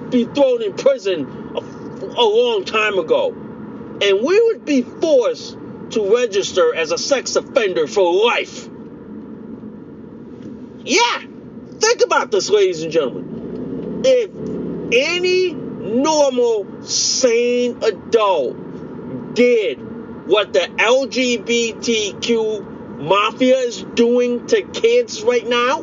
be 0.09 0.25
thrown 0.25 0.61
in 0.61 0.73
prison 0.73 1.25
a, 1.55 1.59
a 1.59 2.27
long 2.27 2.63
time 2.65 2.97
ago. 2.99 3.31
And 3.31 4.25
we 4.25 4.41
would 4.47 4.65
be 4.65 4.81
forced 4.81 5.57
to 5.91 6.15
register 6.15 6.73
as 6.75 6.91
a 6.91 6.97
sex 6.97 7.35
offender 7.35 7.87
for 7.87 8.13
life. 8.25 8.67
Yeah, 10.83 11.21
think 11.79 12.01
about 12.03 12.31
this, 12.31 12.49
ladies 12.49 12.83
and 12.83 12.91
gentlemen. 12.91 14.01
If 14.05 14.29
any 14.93 15.53
normal, 15.53 16.83
sane 16.83 17.81
adult 17.83 19.35
did 19.35 19.79
what 20.27 20.53
the 20.53 20.59
LGBTQ 20.59 22.21
mafia 22.99 23.57
is 23.57 23.83
doing 23.93 24.47
to 24.47 24.61
kids 24.63 25.21
right 25.23 25.47
now, 25.47 25.81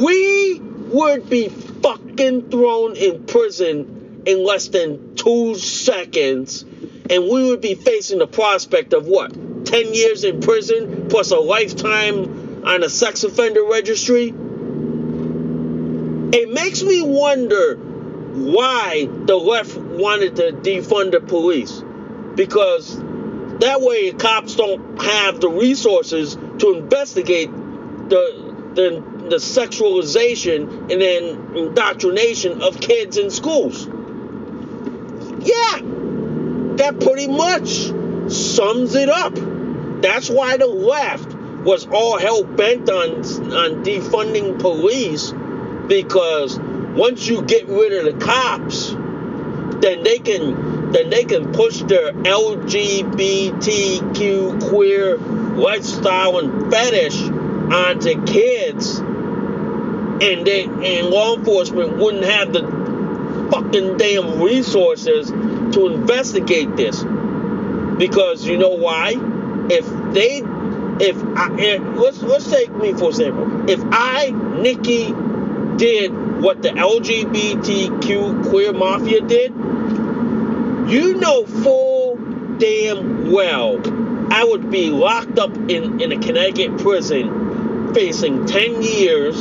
we 0.00 0.58
would 0.58 1.28
be 1.28 1.48
fucking 1.82 2.50
thrown 2.50 2.96
in 2.96 3.24
prison 3.24 4.22
in 4.26 4.44
less 4.44 4.68
than 4.68 5.16
two 5.16 5.54
seconds, 5.56 6.64
and 7.10 7.24
we 7.24 7.50
would 7.50 7.60
be 7.60 7.74
facing 7.74 8.18
the 8.18 8.26
prospect 8.26 8.92
of 8.92 9.06
what? 9.06 9.32
10 9.66 9.94
years 9.94 10.24
in 10.24 10.40
prison 10.40 11.08
plus 11.08 11.30
a 11.30 11.38
lifetime 11.38 12.64
on 12.64 12.82
a 12.82 12.88
sex 12.88 13.24
offender 13.24 13.64
registry? 13.64 14.28
It 16.34 16.50
makes 16.50 16.82
me 16.82 17.02
wonder 17.02 17.76
why 17.76 19.06
the 19.26 19.36
left 19.36 19.76
wanted 19.76 20.36
to 20.36 20.52
defund 20.52 21.12
the 21.12 21.20
police. 21.20 21.82
Because 22.34 22.96
that 23.58 23.80
way, 23.80 24.10
cops 24.12 24.56
don't 24.56 25.02
have 25.02 25.40
the 25.40 25.50
resources 25.50 26.34
to 26.58 26.74
investigate 26.78 27.50
the 27.50 28.52
the, 28.74 29.11
the 29.30 29.36
sexualization 29.36 30.90
and 30.90 31.00
then 31.00 31.56
indoctrination 31.56 32.62
of 32.62 32.80
kids 32.80 33.16
in 33.16 33.30
schools. 33.30 33.86
Yeah, 35.44 35.80
that 36.76 36.98
pretty 37.00 37.28
much 37.28 37.92
sums 38.30 38.94
it 38.94 39.08
up. 39.08 39.34
That's 40.02 40.28
why 40.28 40.56
the 40.56 40.66
left 40.66 41.32
was 41.64 41.86
all 41.86 42.18
hell 42.18 42.44
bent 42.44 42.90
on 42.90 43.10
on 43.52 43.84
defunding 43.84 44.58
police 44.58 45.32
because 45.86 46.58
once 46.58 47.28
you 47.28 47.42
get 47.42 47.68
rid 47.68 47.92
of 47.92 48.06
the 48.12 48.18
cops, 48.24 48.90
then 49.80 50.02
they 50.02 50.18
can 50.18 50.90
then 50.92 51.10
they 51.10 51.24
can 51.24 51.52
push 51.52 51.80
their 51.82 52.12
LGBTQ 52.12 54.68
queer 54.68 55.16
lifestyle 55.16 56.38
and 56.38 56.70
fetish 56.70 57.20
onto 57.22 58.22
kids, 58.26 59.00
and 60.20 60.46
they 60.46 60.64
and 60.64 61.08
law 61.08 61.36
enforcement 61.36 61.96
wouldn't 61.96 62.24
have 62.24 62.52
the 62.52 62.62
fucking 63.50 63.96
damn 63.96 64.40
resources 64.40 65.30
to 65.30 65.88
investigate 65.88 66.76
this. 66.76 67.02
Because 67.98 68.44
you 68.44 68.56
know 68.58 68.70
why? 68.70 69.14
If 69.70 69.86
they, 70.14 70.42
if 71.04 71.16
I, 71.36 71.78
let's 71.94 72.22
let's 72.22 72.50
take 72.50 72.74
me 72.74 72.92
for 72.92 73.10
example. 73.10 73.70
If 73.70 73.80
I, 73.84 74.30
Nikki, 74.60 75.14
did 75.76 76.12
what 76.40 76.62
the 76.62 76.70
LGBTQ 76.70 78.50
queer 78.50 78.72
mafia 78.72 79.20
did, 79.20 79.52
you 80.90 81.14
know 81.14 81.46
full 81.46 82.16
damn 82.58 83.30
well 83.30 83.80
I 84.32 84.44
would 84.44 84.70
be 84.70 84.88
locked 84.88 85.38
up 85.38 85.54
in, 85.54 86.00
in 86.00 86.10
a 86.10 86.18
Connecticut 86.18 86.78
prison 86.78 87.92
facing 87.92 88.46
10 88.46 88.82
years 88.82 89.36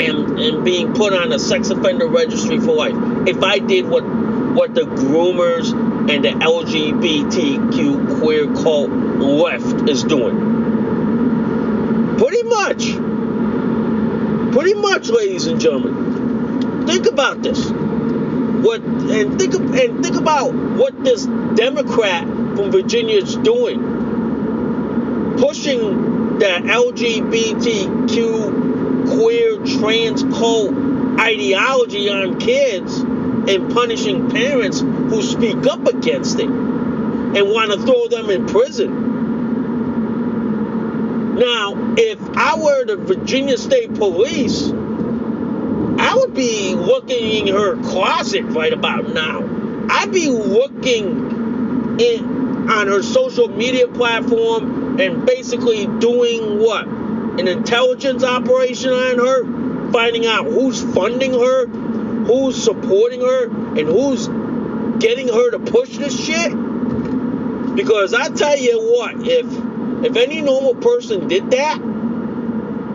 and, 0.00 0.38
and 0.38 0.64
being 0.64 0.92
put 0.92 1.12
on 1.12 1.32
a 1.32 1.38
sex 1.38 1.70
offender 1.70 2.06
registry 2.08 2.58
for 2.58 2.74
life 2.74 2.94
if 3.28 3.42
I 3.42 3.58
did 3.58 3.88
what 3.88 4.04
what 4.04 4.74
the 4.74 4.82
groomers 4.82 5.72
and 6.10 6.24
the 6.24 6.28
LGBTQ 6.28 8.20
queer 8.20 8.46
cult 8.54 8.90
left 8.90 9.88
is 9.88 10.04
doing. 10.04 10.38
Pretty 12.18 12.42
much. 12.44 12.92
Pretty 14.52 14.74
much, 14.74 15.08
ladies 15.08 15.46
and 15.46 15.60
gentlemen. 15.60 16.86
Think 16.86 17.06
about 17.06 17.42
this 17.42 17.72
what 18.64 18.80
and 18.80 19.38
think 19.38 19.54
and 19.54 20.02
think 20.02 20.16
about 20.16 20.54
what 20.54 21.04
this 21.04 21.26
Democrat 21.26 22.24
from 22.24 22.70
Virginia 22.70 23.18
is 23.18 23.36
doing, 23.36 23.78
pushing 25.36 26.38
the 26.38 26.46
LGBTQ 26.46 28.08
queer 29.18 29.53
trans 29.66 30.22
cult 30.22 30.74
ideology 31.20 32.08
on 32.10 32.38
kids 32.38 32.98
and 32.98 33.72
punishing 33.72 34.30
parents 34.30 34.80
who 34.80 35.22
speak 35.22 35.66
up 35.66 35.86
against 35.86 36.38
it 36.38 36.48
and 36.48 37.50
want 37.50 37.72
to 37.72 37.78
throw 37.78 38.08
them 38.08 38.30
in 38.30 38.46
prison. 38.46 39.12
Now, 41.36 41.94
if 41.96 42.20
I 42.36 42.56
were 42.58 42.84
the 42.84 42.96
Virginia 42.96 43.58
State 43.58 43.94
Police 43.94 44.72
I 45.98 46.16
would 46.16 46.34
be 46.34 46.74
looking 46.74 47.48
in 47.48 47.54
her 47.54 47.76
closet 47.82 48.44
right 48.46 48.72
about 48.72 49.14
now. 49.14 49.42
I'd 49.88 50.12
be 50.12 50.28
looking 50.28 51.98
in 52.00 52.68
on 52.70 52.88
her 52.88 53.02
social 53.02 53.48
media 53.48 53.86
platform 53.88 55.00
and 55.00 55.24
basically 55.24 55.86
doing 55.86 56.58
what? 56.58 56.86
An 57.38 57.48
intelligence 57.48 58.22
operation 58.22 58.90
on 58.90 59.18
her, 59.18 59.92
finding 59.92 60.26
out 60.26 60.46
who's 60.46 60.82
funding 60.94 61.32
her, 61.32 61.66
who's 61.66 62.62
supporting 62.62 63.20
her, 63.20 63.44
and 63.46 63.88
who's 63.88 64.28
getting 64.98 65.28
her 65.28 65.50
to 65.50 65.58
push 65.58 65.96
this 65.96 66.18
shit. 66.24 66.52
Because 67.74 68.14
I 68.14 68.28
tell 68.28 68.56
you 68.56 68.80
what, 68.80 69.14
if 69.26 69.46
if 70.04 70.16
any 70.16 70.42
normal 70.42 70.74
person 70.74 71.28
did 71.28 71.50
that, 71.50 71.78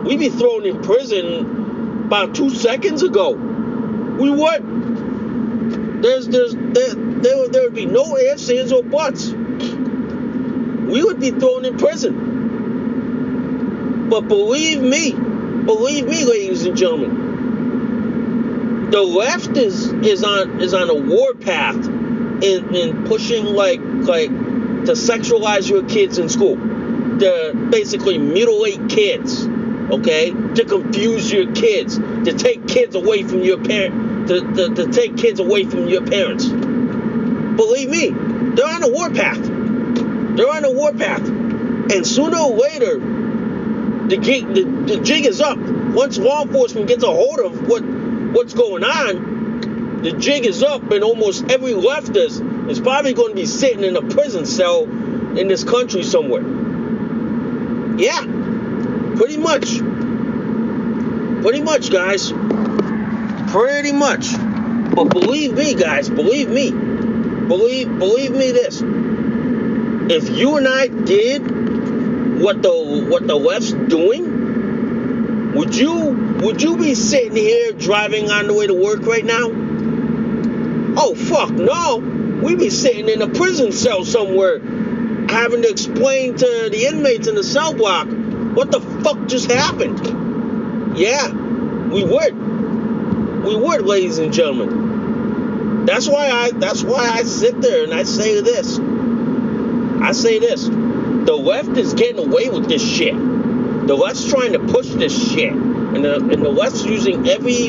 we'd 0.04 0.18
be 0.18 0.30
thrown 0.30 0.64
in 0.64 0.82
prison 0.82 2.04
about 2.06 2.34
two 2.34 2.50
seconds 2.50 3.02
ago. 3.02 3.32
We 3.32 4.30
would. 4.30 6.02
There's, 6.02 6.28
there's, 6.28 6.54
there, 6.54 6.94
there, 6.94 7.48
there 7.48 7.62
would 7.64 7.74
be 7.74 7.86
no 7.86 8.16
ifs, 8.16 8.48
ands, 8.48 8.72
or 8.72 8.82
buts. 8.82 9.28
We 9.28 11.04
would 11.04 11.20
be 11.20 11.30
thrown 11.30 11.64
in 11.64 11.76
prison. 11.76 12.39
But 14.10 14.28
believe 14.28 14.82
me, 14.82 15.12
believe 15.12 16.06
me, 16.06 16.24
ladies 16.24 16.66
and 16.66 16.76
gentlemen, 16.76 18.90
the 18.90 19.00
left 19.00 19.56
is 19.56 19.86
is 19.86 20.24
on 20.24 20.60
is 20.60 20.74
on 20.74 20.90
a 20.90 20.94
war 20.94 21.34
path 21.34 21.86
in, 21.86 22.74
in 22.74 23.04
pushing 23.04 23.44
like 23.44 23.78
like 23.80 24.30
to 24.30 24.92
sexualize 24.92 25.70
your 25.70 25.84
kids 25.84 26.18
in 26.18 26.28
school, 26.28 26.56
to 26.56 27.68
basically 27.70 28.18
mutilate 28.18 28.88
kids 28.88 29.46
okay, 29.90 30.30
to 30.30 30.64
confuse 30.64 31.32
your 31.32 31.52
kids, 31.52 31.98
to 31.98 32.32
take 32.32 32.66
kids 32.68 32.94
away 32.94 33.22
from 33.22 33.42
your 33.42 33.62
parent, 33.62 34.28
to, 34.28 34.40
to, 34.54 34.74
to 34.74 34.92
take 34.92 35.16
kids 35.16 35.40
away 35.40 35.64
from 35.64 35.88
your 35.88 36.06
parents. 36.06 36.46
Believe 36.46 37.90
me, 37.90 38.10
they're 38.10 38.66
on 38.66 38.82
a 38.82 38.88
warpath. 38.88 39.42
They're 40.36 40.50
on 40.50 40.64
a 40.64 40.72
warpath. 40.72 41.26
And 41.28 42.06
sooner 42.06 42.38
or 42.38 42.56
later, 42.56 42.98
the 44.10 44.18
jig, 44.18 44.46
the, 44.54 44.64
the 44.64 45.00
jig 45.02 45.24
is 45.24 45.40
up. 45.40 45.58
Once 45.58 46.18
law 46.18 46.42
enforcement 46.42 46.88
gets 46.88 47.02
a 47.02 47.06
hold 47.06 47.40
of 47.40 47.66
what 47.66 47.82
what's 47.82 48.54
going 48.54 48.84
on, 48.84 50.02
the 50.02 50.12
jig 50.12 50.44
is 50.44 50.62
up, 50.62 50.90
and 50.90 51.02
almost 51.02 51.50
every 51.50 51.72
leftist 51.72 52.68
is 52.70 52.78
probably 52.80 53.14
going 53.14 53.30
to 53.30 53.36
be 53.36 53.46
sitting 53.46 53.84
in 53.84 53.96
a 53.96 54.02
prison 54.02 54.46
cell 54.46 54.84
in 54.84 55.48
this 55.48 55.64
country 55.64 56.02
somewhere. 56.02 56.42
Yeah, 57.98 58.24
Pretty 59.20 59.36
much. 59.36 59.78
Pretty 61.42 61.60
much, 61.60 61.90
guys. 61.92 62.32
Pretty 63.52 63.92
much. 63.92 64.32
But 64.94 65.10
believe 65.10 65.52
me, 65.52 65.74
guys, 65.74 66.08
believe 66.08 66.48
me. 66.48 66.70
Believe 66.70 67.98
believe 67.98 68.32
me 68.32 68.52
this. 68.52 68.80
If 70.10 70.30
you 70.30 70.56
and 70.56 70.66
I 70.66 70.86
did 70.86 71.69
what 72.40 72.62
the 72.62 73.06
what 73.08 73.26
the 73.26 73.36
left's 73.36 73.72
doing, 73.72 75.54
would 75.54 75.76
you 75.76 75.94
would 76.42 76.62
you 76.62 76.76
be 76.76 76.94
sitting 76.94 77.36
here 77.36 77.72
driving 77.72 78.30
on 78.30 78.46
the 78.46 78.54
way 78.54 78.66
to 78.66 78.74
work 78.74 79.00
right 79.02 79.24
now? 79.24 79.48
Oh 80.96 81.14
fuck 81.14 81.50
no. 81.50 81.98
We'd 82.42 82.58
be 82.58 82.70
sitting 82.70 83.08
in 83.08 83.20
a 83.20 83.28
prison 83.28 83.72
cell 83.72 84.04
somewhere 84.04 84.58
having 85.28 85.62
to 85.62 85.68
explain 85.68 86.36
to 86.36 86.68
the 86.70 86.86
inmates 86.86 87.28
in 87.28 87.34
the 87.34 87.44
cell 87.44 87.74
block 87.74 88.08
what 88.08 88.70
the 88.70 88.80
fuck 88.80 89.28
just 89.28 89.50
happened? 89.50 90.98
Yeah, 90.98 91.28
we 91.28 92.02
would. 92.02 92.34
We 93.44 93.56
would, 93.56 93.82
ladies 93.82 94.18
and 94.18 94.32
gentlemen. 94.32 95.84
That's 95.86 96.08
why 96.08 96.30
I 96.30 96.50
that's 96.50 96.82
why 96.82 97.08
I 97.08 97.22
sit 97.22 97.60
there 97.60 97.84
and 97.84 97.94
I 97.94 98.02
say 98.02 98.40
this. 98.40 98.78
I 98.78 100.12
say 100.12 100.38
this. 100.38 100.68
The 101.26 101.34
left 101.34 101.76
is 101.76 101.94
getting 101.94 102.18
away 102.18 102.48
with 102.48 102.68
this 102.68 102.82
shit. 102.82 103.14
The 103.14 103.94
left's 103.94 104.28
trying 104.28 104.52
to 104.52 104.58
push 104.58 104.88
this 104.88 105.32
shit. 105.32 105.52
And 105.52 106.04
the, 106.04 106.16
and 106.16 106.42
the 106.42 106.50
left's 106.50 106.84
using 106.84 107.28
every 107.28 107.68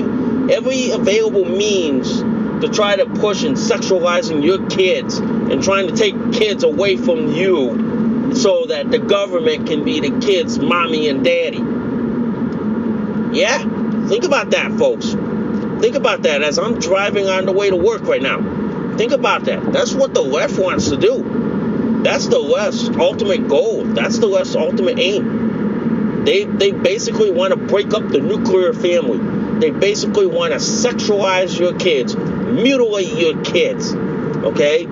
every 0.53 0.91
available 0.91 1.45
means 1.45 2.21
to 2.61 2.69
try 2.71 2.95
to 2.95 3.05
push 3.05 3.43
and 3.43 3.55
sexualizing 3.55 4.43
your 4.43 4.67
kids 4.69 5.17
and 5.17 5.63
trying 5.63 5.87
to 5.87 5.95
take 5.95 6.15
kids 6.33 6.63
away 6.63 6.95
from 6.97 7.31
you 7.31 8.35
so 8.35 8.65
that 8.67 8.89
the 8.91 8.99
government 8.99 9.67
can 9.67 9.83
be 9.83 9.99
the 9.99 10.19
kids' 10.19 10.59
mommy 10.59 11.09
and 11.09 11.23
daddy. 11.23 11.57
Yeah? 13.37 13.57
Think 14.07 14.23
about 14.23 14.51
that, 14.51 14.71
folks. 14.73 15.07
Think 15.81 15.95
about 15.95 16.23
that 16.23 16.43
as 16.43 16.59
I'm 16.59 16.79
driving 16.79 17.27
on 17.27 17.45
the 17.45 17.51
way 17.51 17.69
to 17.69 17.75
work 17.75 18.03
right 18.03 18.21
now. 18.21 18.95
Think 18.97 19.11
about 19.11 19.45
that. 19.45 19.71
That's 19.73 19.93
what 19.93 20.13
the 20.13 20.21
left 20.21 20.59
wants 20.59 20.89
to 20.89 20.97
do. 20.97 21.49
That's 22.03 22.27
the 22.27 22.39
left's 22.39 22.89
ultimate 22.89 23.47
goal. 23.47 23.83
That's 23.83 24.17
the 24.17 24.27
left's 24.27 24.55
ultimate 24.55 24.97
aim. 24.97 26.23
They 26.25 26.45
they 26.45 26.71
basically 26.71 27.31
want 27.31 27.51
to 27.51 27.57
break 27.57 27.93
up 27.93 28.07
the 28.07 28.19
nuclear 28.19 28.73
family. 28.73 29.59
They 29.59 29.69
basically 29.69 30.25
want 30.25 30.53
to 30.53 30.59
sexualize 30.59 31.59
your 31.59 31.77
kids, 31.77 32.15
mutilate 32.15 33.13
your 33.13 33.43
kids. 33.43 33.93
Okay? 33.93 34.85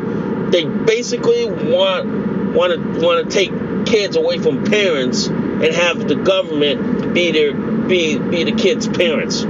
They 0.51 0.65
basically 0.65 1.45
want 1.45 2.07
want 2.53 2.73
to 2.73 3.05
want 3.05 3.29
to 3.29 3.35
take 3.35 3.51
kids 3.85 4.15
away 4.15 4.37
from 4.37 4.65
parents 4.65 5.27
and 5.27 5.73
have 5.73 6.07
the 6.07 6.15
government 6.15 7.13
be 7.13 7.31
their 7.31 7.53
be 7.53 8.17
be 8.17 8.43
the 8.43 8.51
kids' 8.51 8.87
parents. 8.87 9.43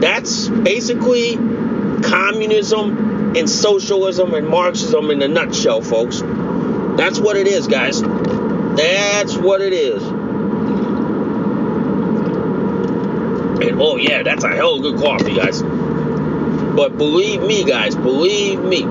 That's 0.00 0.48
basically 0.48 1.36
communism 2.02 3.05
in 3.36 3.46
socialism 3.46 4.34
and 4.34 4.48
Marxism 4.48 5.10
in 5.10 5.20
a 5.20 5.28
nutshell, 5.28 5.82
folks. 5.82 6.22
That's 6.96 7.20
what 7.20 7.36
it 7.36 7.46
is, 7.46 7.66
guys. 7.66 8.00
That's 8.00 9.36
what 9.36 9.60
it 9.60 9.74
is. 9.74 10.02
And 13.62 13.80
oh, 13.80 13.96
yeah, 13.96 14.22
that's 14.22 14.42
a 14.44 14.48
hell 14.48 14.76
of 14.76 14.82
good 14.82 14.98
coffee, 14.98 15.34
guys. 15.34 15.62
But 15.62 16.96
believe 16.96 17.42
me, 17.42 17.64
guys, 17.64 17.94
believe 17.94 18.60
me. 18.60 18.82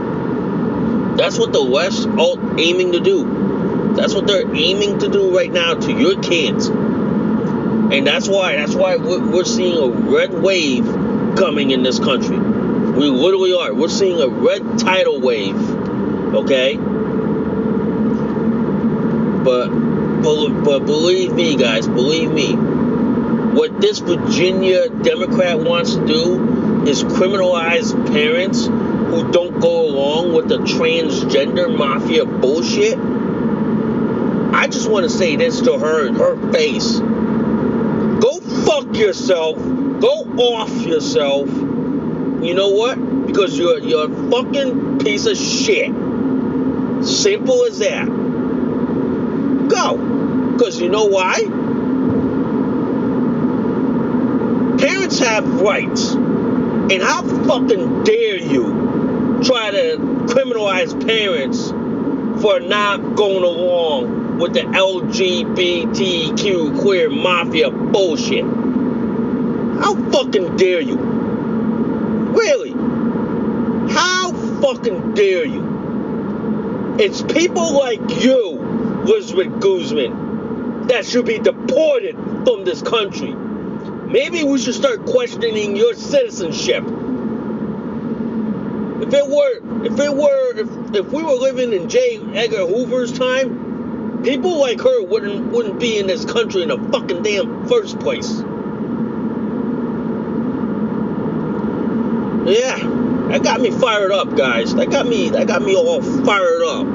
That's 1.15 1.39
what 1.39 1.51
the 1.51 1.63
West 1.63 2.07
are 2.07 2.59
aiming 2.59 2.91
to 2.91 2.99
do. 2.99 3.93
That's 3.95 4.13
what 4.13 4.27
they're 4.27 4.53
aiming 4.55 4.99
to 4.99 5.09
do 5.09 5.35
right 5.35 5.51
now 5.51 5.73
to 5.75 5.91
your 5.91 6.21
kids. 6.21 6.67
And 6.67 8.05
that's 8.05 8.27
why, 8.27 8.57
that's 8.57 8.75
why 8.75 8.97
we're 8.97 9.45
seeing 9.45 9.77
a 9.77 9.87
red 9.87 10.33
wave 10.33 10.85
coming 11.37 11.71
in 11.71 11.83
this 11.83 11.99
country. 11.99 12.37
We 12.95 13.09
literally 13.09 13.53
are. 13.53 13.73
We're 13.73 13.89
seeing 13.89 14.21
a 14.21 14.29
red 14.29 14.79
tidal 14.79 15.19
wave. 15.19 15.57
Okay? 16.33 16.77
But, 19.43 19.67
but, 20.63 20.79
believe 20.85 21.33
me, 21.33 21.57
guys, 21.57 21.87
believe 21.87 22.31
me. 22.31 22.53
What 22.55 23.81
this 23.81 23.99
Virginia 23.99 24.87
Democrat 24.87 25.59
wants 25.59 25.95
to 25.95 26.07
do 26.07 26.85
is 26.87 27.03
criminalize 27.03 27.93
parents 28.07 28.65
who 28.65 29.29
don't 29.29 29.59
go 29.59 29.89
along 29.89 30.33
with 30.33 30.47
the 30.47 30.59
transgender 30.59 31.77
mafia 31.77 32.25
bullshit. 32.25 32.97
I 34.53 34.67
just 34.67 34.89
want 34.89 35.03
to 35.03 35.09
say 35.09 35.35
this 35.35 35.59
to 35.61 35.77
her 35.77 36.07
in 36.07 36.15
her 36.15 36.53
face. 36.53 36.99
Go 36.99 38.39
fuck 38.39 38.95
yourself. 38.95 39.57
Go 39.57 40.23
off 40.37 40.71
yourself 40.85 41.49
you 42.47 42.53
know 42.53 42.69
what? 42.69 42.95
Because 43.25 43.57
you're 43.57 43.79
you're 43.79 44.05
a 44.05 44.31
fucking 44.31 44.99
piece 44.99 45.25
of 45.25 45.35
shit. 45.37 45.91
Simple 47.03 47.65
as 47.65 47.79
that. 47.79 48.07
Go. 49.69 49.97
Because 50.53 50.79
you 50.79 50.89
know 50.89 51.05
why? 51.05 51.39
Parents 54.79 55.17
have 55.19 55.61
rights. 55.61 56.13
And 56.13 57.01
how 57.01 57.23
fucking 57.23 58.03
dare 58.03 58.37
you 58.37 59.41
try 59.43 59.71
to 59.71 59.97
criminalize 60.27 60.93
parents 61.05 61.71
for 62.41 62.59
not 62.59 63.15
going 63.15 63.43
along 63.43 64.37
with 64.37 64.53
the 64.53 64.61
LGBTQ 64.61 66.79
queer 66.81 67.09
mafia 67.09 67.71
bullshit? 67.71 68.45
How 68.45 69.95
fucking 70.11 70.57
dare 70.57 70.81
you? 70.81 71.14
Really? 72.35 72.71
How 73.93 74.31
fucking 74.61 75.13
dare 75.13 75.45
you? 75.45 76.97
It's 76.99 77.21
people 77.21 77.73
like 77.73 78.01
you, 78.23 78.61
Elizabeth 79.03 79.59
Guzman, 79.61 80.87
that 80.87 81.05
should 81.05 81.25
be 81.25 81.39
deported 81.39 82.15
from 82.15 82.65
this 82.65 82.81
country. 82.81 83.33
Maybe 83.33 84.43
we 84.43 84.59
should 84.59 84.75
start 84.75 85.05
questioning 85.05 85.75
your 85.75 85.93
citizenship. 85.93 86.83
If 89.01 89.13
it 89.13 89.27
were, 89.27 89.85
if 89.85 89.99
it 89.99 90.15
were, 90.15 90.57
if, 90.57 90.95
if 90.95 91.11
we 91.11 91.23
were 91.23 91.33
living 91.33 91.73
in 91.73 91.89
J. 91.89 92.19
Edgar 92.33 92.65
Hoover's 92.67 93.17
time, 93.17 94.21
people 94.23 94.59
like 94.59 94.79
her 94.81 95.03
wouldn't 95.03 95.51
wouldn't 95.51 95.79
be 95.79 95.99
in 95.99 96.07
this 96.07 96.25
country 96.25 96.63
in 96.63 96.69
the 96.69 96.77
fucking 96.91 97.23
damn 97.23 97.67
first 97.67 97.99
place. 97.99 98.41
Yeah, 102.45 102.77
that 103.29 103.41
got 103.43 103.59
me 103.59 103.71
fired 103.71 104.11
up, 104.11 104.35
guys. 104.37 104.75
That 104.75 104.91
got 104.91 105.07
me 105.07 105.29
that 105.29 105.47
got 105.47 105.63
me 105.63 105.75
all 105.75 105.99
fired 106.01 106.61
up. 106.61 106.85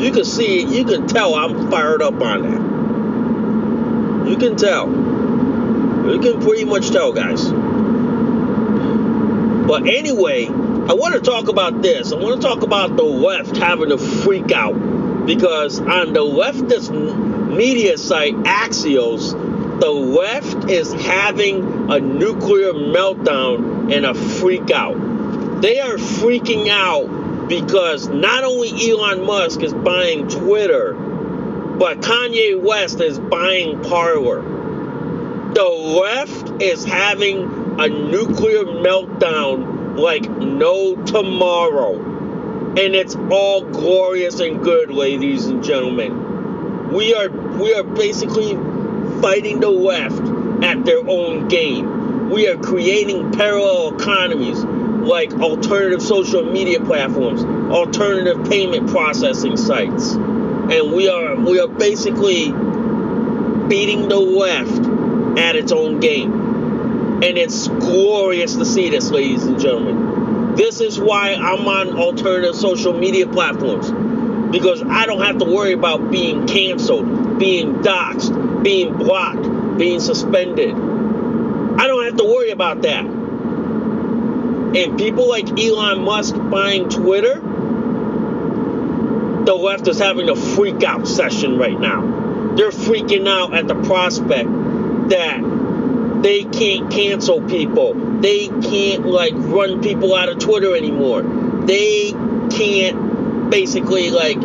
You 0.00 0.10
can 0.10 0.24
see, 0.24 0.64
you 0.64 0.84
can 0.84 1.06
tell 1.06 1.36
I'm 1.36 1.70
fired 1.70 2.02
up 2.02 2.20
on 2.20 2.42
that. 2.42 4.28
You 4.28 4.36
can 4.36 4.56
tell. 4.56 4.88
You 4.88 6.18
can 6.20 6.40
pretty 6.40 6.64
much 6.64 6.90
tell, 6.90 7.12
guys. 7.12 7.44
But 9.68 9.86
anyway, 9.86 10.46
I 10.46 10.94
want 10.94 11.14
to 11.14 11.20
talk 11.20 11.46
about 11.48 11.80
this. 11.80 12.12
I 12.12 12.16
want 12.16 12.40
to 12.40 12.48
talk 12.48 12.62
about 12.62 12.96
the 12.96 13.04
left 13.04 13.56
having 13.56 13.92
a 13.92 13.98
freak 13.98 14.50
out 14.50 15.26
because 15.26 15.78
on 15.78 16.12
the 16.12 16.24
leftist 16.24 16.90
media 17.54 17.98
site 17.98 18.34
Axios, 18.34 19.30
the 19.78 19.90
left 19.90 20.68
is 20.68 20.92
having 20.92 21.88
a 21.88 22.00
nuclear 22.00 22.72
meltdown 22.72 23.77
and 23.90 24.04
a 24.04 24.14
freak 24.14 24.70
out. 24.70 25.60
They 25.62 25.80
are 25.80 25.96
freaking 25.96 26.68
out 26.68 27.48
because 27.48 28.08
not 28.08 28.44
only 28.44 28.70
Elon 28.90 29.24
Musk 29.24 29.62
is 29.62 29.72
buying 29.72 30.28
Twitter, 30.28 30.94
but 30.94 32.00
Kanye 32.00 32.60
West 32.60 33.00
is 33.00 33.18
buying 33.18 33.82
Parler. 33.82 34.42
The 35.54 35.64
left 35.64 36.62
is 36.62 36.84
having 36.84 37.80
a 37.80 37.88
nuclear 37.88 38.64
meltdown 38.64 39.96
like 39.98 40.28
no 40.28 40.96
tomorrow. 41.04 42.16
And 42.70 42.94
it's 42.94 43.16
all 43.30 43.62
glorious 43.62 44.40
and 44.40 44.62
good, 44.62 44.90
ladies 44.90 45.46
and 45.46 45.64
gentlemen. 45.64 46.92
We 46.92 47.14
are 47.14 47.28
we 47.30 47.74
are 47.74 47.82
basically 47.82 48.54
fighting 49.20 49.60
the 49.60 49.70
left 49.70 50.20
at 50.64 50.84
their 50.84 51.06
own 51.08 51.48
game. 51.48 51.97
We 52.30 52.46
are 52.48 52.58
creating 52.58 53.32
parallel 53.32 53.96
economies 53.98 54.62
like 54.62 55.32
alternative 55.32 56.02
social 56.02 56.44
media 56.44 56.78
platforms, 56.80 57.42
alternative 57.42 58.48
payment 58.48 58.90
processing 58.90 59.56
sites. 59.56 60.12
And 60.12 60.92
we 60.92 61.08
are 61.08 61.36
we 61.36 61.58
are 61.58 61.68
basically 61.68 62.52
beating 63.68 64.08
the 64.08 64.18
left 64.18 65.38
at 65.38 65.56
its 65.56 65.72
own 65.72 66.00
game. 66.00 66.32
And 67.22 67.38
it's 67.38 67.66
glorious 67.68 68.56
to 68.56 68.64
see 68.64 68.90
this, 68.90 69.10
ladies 69.10 69.44
and 69.44 69.58
gentlemen. 69.58 70.54
This 70.54 70.80
is 70.80 71.00
why 71.00 71.34
I'm 71.34 71.66
on 71.66 71.98
alternative 71.98 72.54
social 72.54 72.92
media 72.92 73.26
platforms. 73.26 73.90
Because 74.50 74.82
I 74.82 75.06
don't 75.06 75.22
have 75.22 75.38
to 75.38 75.44
worry 75.44 75.72
about 75.72 76.10
being 76.10 76.46
canceled, 76.46 77.38
being 77.38 77.76
doxxed, 77.76 78.62
being 78.62 78.94
blocked, 78.94 79.78
being 79.78 80.00
suspended. 80.00 80.74
To 82.18 82.24
worry 82.24 82.50
about 82.50 82.82
that. 82.82 83.04
And 83.04 84.98
people 84.98 85.28
like 85.28 85.48
Elon 85.58 86.02
Musk 86.02 86.34
buying 86.36 86.88
Twitter, 86.88 87.40
the 89.44 89.54
left 89.54 89.88
is 89.88 89.98
having 89.98 90.28
a 90.28 90.36
freak 90.36 90.82
out 90.82 91.08
session 91.08 91.56
right 91.58 91.78
now. 91.78 92.54
They're 92.56 92.70
freaking 92.70 93.26
out 93.28 93.54
at 93.54 93.66
the 93.66 93.76
prospect 93.76 94.48
that 95.10 95.40
they 96.22 96.44
can't 96.44 96.90
cancel 96.90 97.40
people. 97.42 97.94
They 98.20 98.48
can't 98.48 99.06
like 99.06 99.34
run 99.34 99.80
people 99.80 100.14
out 100.14 100.28
of 100.28 100.38
Twitter 100.38 100.76
anymore. 100.76 101.22
They 101.22 102.12
can't 102.50 103.50
basically 103.50 104.10
like 104.10 104.40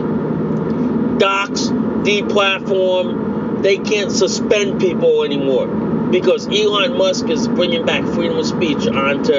dox, 1.17 1.67
deplatform, 2.03 3.61
they 3.63 3.77
can't 3.77 4.11
suspend 4.11 4.79
people 4.79 5.23
anymore. 5.23 5.82
Because 6.13 6.47
Elon 6.47 6.95
Musk 6.95 7.27
is 7.27 7.47
bringing 7.47 7.85
back 7.85 8.05
freedom 8.13 8.37
of 8.37 8.45
speech 8.45 8.85
onto 8.87 9.33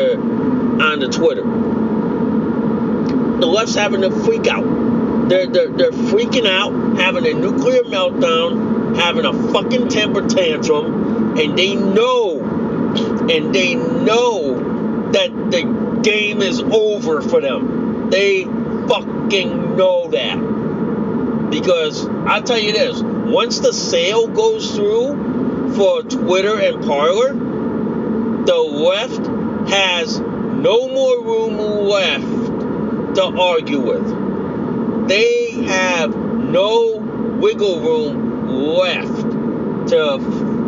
onto 0.82 1.08
Twitter. 1.08 1.44
The 3.40 3.46
left's 3.46 3.76
having 3.76 4.02
a 4.02 4.10
freak 4.10 4.48
out. 4.48 5.28
They're, 5.28 5.46
they're, 5.46 5.68
they're 5.68 5.90
freaking 5.92 6.46
out, 6.46 6.98
having 6.98 7.26
a 7.26 7.32
nuclear 7.32 7.82
meltdown, 7.84 8.96
having 8.96 9.24
a 9.24 9.32
fucking 9.52 9.88
temper 9.88 10.26
tantrum, 10.28 11.38
and 11.38 11.56
they 11.56 11.76
know, 11.76 12.40
and 13.30 13.54
they 13.54 13.76
know 13.76 15.10
that 15.12 15.30
the 15.50 16.00
game 16.02 16.42
is 16.42 16.60
over 16.60 17.22
for 17.22 17.40
them. 17.40 18.10
They 18.10 18.44
fucking 18.44 19.76
know 19.76 20.08
that. 20.08 21.50
Because 21.50 22.04
I'll 22.06 22.42
tell 22.42 22.58
you 22.58 22.72
this 22.72 23.00
once 23.00 23.60
the 23.60 23.72
sale 23.72 24.26
goes 24.26 24.74
through 24.74 25.33
for 25.74 26.02
Twitter 26.02 26.58
and 26.60 26.84
Parler, 26.84 27.34
the 28.44 28.56
left 28.56 29.26
has 29.68 30.20
no 30.20 30.88
more 30.88 31.24
room 31.24 31.56
left 31.88 33.16
to 33.16 33.24
argue 33.24 33.80
with. 33.80 35.08
They 35.08 35.50
have 35.64 36.14
no 36.14 36.96
wiggle 37.40 37.80
room 37.80 38.48
left 38.48 39.30
to 39.90 40.64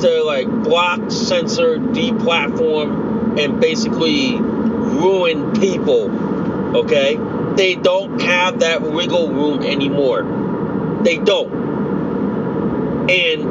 to 0.00 0.22
like 0.24 0.48
block, 0.64 1.10
censor, 1.10 1.78
deplatform, 1.78 3.38
and 3.38 3.60
basically 3.60 4.36
ruin 4.38 5.52
people. 5.54 6.10
Okay? 6.76 7.18
They 7.56 7.74
don't 7.74 8.20
have 8.20 8.60
that 8.60 8.82
wiggle 8.82 9.28
room 9.30 9.62
anymore. 9.62 10.22
They 11.04 11.18
don't. 11.18 11.70
And 13.10 13.49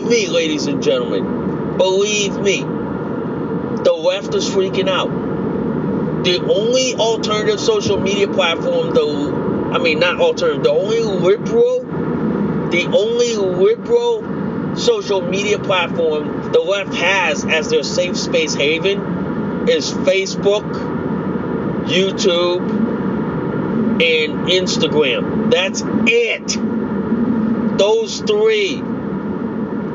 believe 0.00 0.10
me, 0.10 0.28
ladies 0.28 0.66
and 0.66 0.82
gentlemen, 0.82 1.76
believe 1.76 2.36
me, 2.40 2.60
the 2.60 3.92
left 3.92 4.34
is 4.34 4.48
freaking 4.48 4.88
out. 4.88 6.24
The 6.24 6.40
only 6.42 6.94
alternative 6.94 7.60
social 7.60 8.00
media 8.00 8.26
platform, 8.28 8.94
the 8.94 9.70
I 9.72 9.78
mean 9.78 10.00
not 10.00 10.20
alternative, 10.20 10.64
the 10.64 10.70
only 10.70 11.00
liberal, 11.00 11.82
the 12.70 12.86
only 12.86 13.36
liberal 13.36 14.76
social 14.76 15.20
media 15.20 15.58
platform 15.58 16.50
the 16.52 16.60
left 16.60 16.94
has 16.94 17.44
as 17.44 17.70
their 17.70 17.84
safe 17.84 18.16
space 18.16 18.54
haven 18.54 19.68
is 19.68 19.92
Facebook, 19.92 20.64
YouTube, 21.86 22.68
and 24.02 24.48
Instagram. 24.48 25.52
That's 25.52 25.82
it. 26.06 27.78
Those 27.78 28.20
three. 28.20 28.93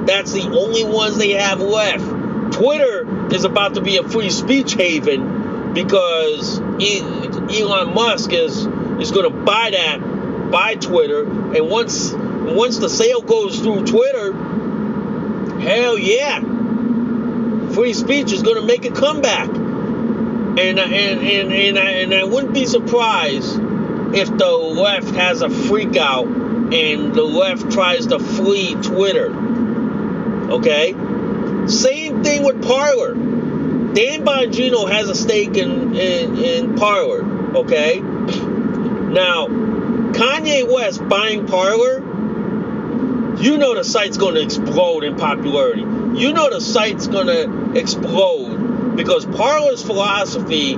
That's 0.09 0.31
the 0.31 0.41
only 0.41 0.83
ones 0.83 1.17
they 1.17 1.33
have 1.33 1.61
left. 1.61 2.53
Twitter 2.53 3.31
is 3.31 3.43
about 3.43 3.75
to 3.75 3.81
be 3.81 3.97
a 3.97 4.03
free 4.03 4.31
speech 4.31 4.73
haven 4.73 5.73
because 5.75 6.59
Elon 6.59 7.93
Musk 7.93 8.33
is 8.33 8.65
is 8.99 9.11
going 9.11 9.31
to 9.31 9.37
buy 9.45 9.69
that, 9.69 10.49
buy 10.49 10.73
Twitter, 10.73 11.29
and 11.55 11.69
once 11.69 12.11
once 12.11 12.79
the 12.79 12.89
sale 12.89 13.21
goes 13.21 13.59
through 13.59 13.85
Twitter, 13.85 14.33
hell 15.59 15.95
yeah, 15.99 16.39
free 17.73 17.93
speech 17.93 18.31
is 18.31 18.41
going 18.41 18.59
to 18.59 18.65
make 18.65 18.85
a 18.85 18.91
comeback. 18.91 19.47
And 19.49 20.79
uh, 20.79 20.85
and 20.85 21.21
and 21.21 21.53
and 21.53 21.77
I, 21.77 21.89
and 21.91 22.13
I 22.15 22.23
wouldn't 22.23 22.55
be 22.55 22.65
surprised 22.65 23.59
if 24.15 24.35
the 24.35 24.51
left 24.51 25.11
has 25.11 25.43
a 25.43 25.51
freak 25.51 25.95
out 25.97 26.25
and 26.25 27.13
the 27.13 27.23
left 27.23 27.71
tries 27.71 28.07
to 28.07 28.17
flee 28.17 28.73
Twitter. 28.73 29.48
Okay? 30.49 30.93
Same 31.67 32.23
thing 32.23 32.43
with 32.43 32.63
Parler. 32.63 33.13
Dan 33.13 34.23
Bongino 34.25 34.89
has 34.89 35.09
a 35.09 35.15
stake 35.15 35.55
in, 35.55 35.95
in, 35.95 36.37
in 36.37 36.75
Parler. 36.75 37.23
Okay? 37.55 37.99
Now, 37.99 39.47
Kanye 39.47 40.71
West 40.71 41.07
buying 41.07 41.47
Parler, 41.47 41.99
you 43.41 43.57
know 43.57 43.75
the 43.75 43.83
site's 43.83 44.17
going 44.17 44.35
to 44.35 44.41
explode 44.41 45.03
in 45.03 45.15
popularity. 45.15 45.81
You 45.81 46.33
know 46.33 46.49
the 46.49 46.59
site's 46.59 47.07
going 47.07 47.27
to 47.27 47.79
explode 47.79 48.95
because 48.95 49.25
Parler's 49.25 49.81
philosophy 49.81 50.73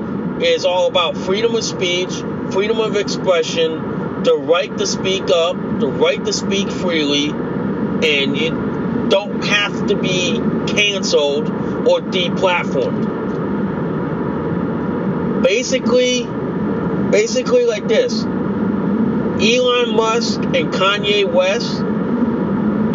is 0.46 0.66
all 0.66 0.88
about 0.88 1.18
freedom 1.18 1.56
of 1.56 1.64
speech, 1.64 2.14
freedom 2.52 2.80
of 2.80 2.96
expression, 2.96 4.24
the 4.24 4.38
right 4.38 4.76
to 4.78 4.86
speak 4.86 5.24
up, 5.30 5.56
the 5.80 5.88
right 5.88 6.24
to 6.24 6.34
speak 6.34 6.70
freely, 6.70 7.30
and 7.30 8.38
you 8.38 8.71
don't 9.10 9.44
have 9.44 9.88
to 9.88 9.96
be 9.96 10.40
canceled 10.68 11.50
or 11.88 12.00
deplatformed. 12.00 13.20
Basically, 15.44 16.26
basically 17.12 17.66
like 17.66 17.88
this. 17.88 18.24
Elon 18.24 19.96
Musk 19.96 20.40
and 20.40 20.72
Kanye 20.72 21.26
West 21.32 21.82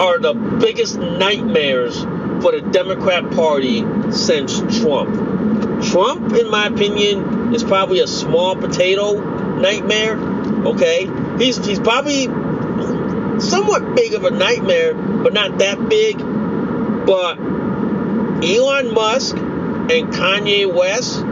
are 0.01 0.19
the 0.19 0.35
biggest 0.35 0.99
nightmares 0.99 2.01
for 2.43 2.53
the 2.53 2.61
Democrat 2.71 3.31
Party 3.33 3.85
since 4.13 4.61
Trump. 4.81 5.85
Trump, 5.85 6.35
in 6.35 6.49
my 6.51 6.67
opinion, 6.67 7.55
is 7.55 7.65
probably 7.65 8.01
a 8.01 8.07
small 8.07 8.55
potato 8.55 9.59
nightmare 9.59 10.17
Okay, 10.67 11.09
he's 11.39 11.65
he's 11.65 11.79
probably 11.79 12.27
somewhat 13.41 13.95
big 13.95 14.15
of 14.15 14.25
a 14.25 14.31
nightmare, 14.31 14.95
but 14.95 15.33
not 15.33 15.59
that 15.59 15.89
big. 15.89 16.19
But 16.19 17.39
Elon 18.45 18.93
Musk 18.93 19.37
and 19.37 20.13
Kanye 20.13 20.73
West 20.73 21.25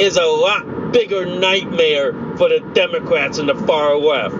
is 0.00 0.16
a 0.16 0.24
lot 0.24 0.92
bigger 0.92 1.26
nightmare 1.26 2.12
for 2.36 2.48
the 2.48 2.60
Democrats 2.74 3.38
and 3.38 3.48
the 3.48 3.54
far 3.54 3.96
left. 3.96 4.34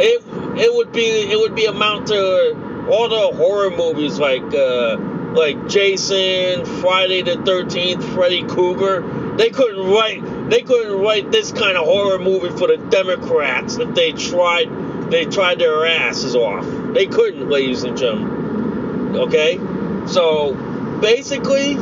It 0.00 0.22
it 0.56 0.74
would 0.74 0.92
be 0.92 1.04
it 1.04 1.38
would 1.38 1.54
be 1.54 1.66
amount 1.66 2.08
to 2.08 2.86
all 2.90 3.08
the 3.08 3.36
horror 3.36 3.70
movies 3.70 4.18
like 4.18 4.42
uh, 4.54 4.96
like 5.34 5.68
Jason, 5.68 6.64
Friday 6.64 7.22
the 7.22 7.36
Thirteenth, 7.44 8.04
Freddy 8.14 8.42
Krueger. 8.42 9.36
They 9.36 9.50
couldn't 9.50 9.90
write 9.90 10.50
they 10.50 10.62
couldn't 10.62 10.98
write 11.00 11.30
this 11.30 11.52
kind 11.52 11.76
of 11.76 11.84
horror 11.84 12.18
movie 12.18 12.50
for 12.50 12.68
the 12.68 12.76
Democrats 12.90 13.76
if 13.76 13.94
they 13.94 14.12
tried 14.12 14.68
they 15.10 15.24
tried 15.24 15.58
their 15.58 15.86
asses 15.86 16.34
off. 16.34 16.66
They 16.94 17.06
couldn't, 17.06 17.48
ladies 17.48 17.84
and 17.84 17.96
gentlemen. 17.96 19.16
Okay? 19.16 19.58
So 20.06 20.54
basically, 21.00 21.74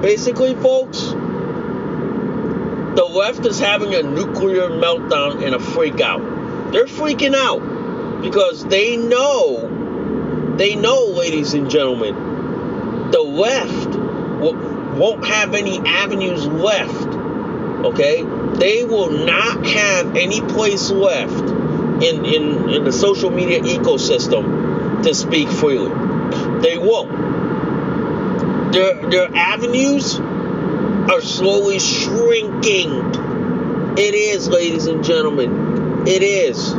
basically, 0.00 0.54
folks, 0.54 1.00
the 1.00 3.04
left 3.04 3.46
is 3.46 3.58
having 3.58 3.94
a 3.94 4.02
nuclear 4.02 4.68
meltdown 4.68 5.44
and 5.44 5.54
a 5.54 5.58
freak 5.58 6.00
out. 6.00 6.72
They're 6.72 6.86
freaking 6.86 7.34
out 7.34 8.22
because 8.22 8.66
they 8.66 8.96
know, 8.96 10.56
they 10.56 10.74
know, 10.74 11.06
ladies 11.06 11.54
and 11.54 11.70
gentlemen, 11.70 13.10
the 13.10 13.20
left 13.20 13.96
won't 14.98 15.26
have 15.26 15.54
any 15.54 15.78
avenues 15.78 16.46
left 16.46 17.18
okay, 17.84 18.22
they 18.58 18.84
will 18.84 19.10
not 19.10 19.64
have 19.64 20.16
any 20.16 20.40
place 20.40 20.90
left 20.90 21.57
in, 22.02 22.24
in, 22.24 22.68
in 22.70 22.84
the 22.84 22.92
social 22.92 23.30
media 23.30 23.60
ecosystem 23.60 25.02
to 25.02 25.14
speak 25.14 25.48
freely. 25.48 25.90
They 26.60 26.78
won't. 26.78 28.72
Their, 28.72 29.08
their 29.08 29.34
avenues 29.34 30.18
are 30.18 31.20
slowly 31.20 31.78
shrinking. 31.78 32.90
It 33.98 34.14
is, 34.14 34.48
ladies 34.48 34.86
and 34.86 35.04
gentlemen. 35.04 36.06
It 36.06 36.22
is. 36.22 36.72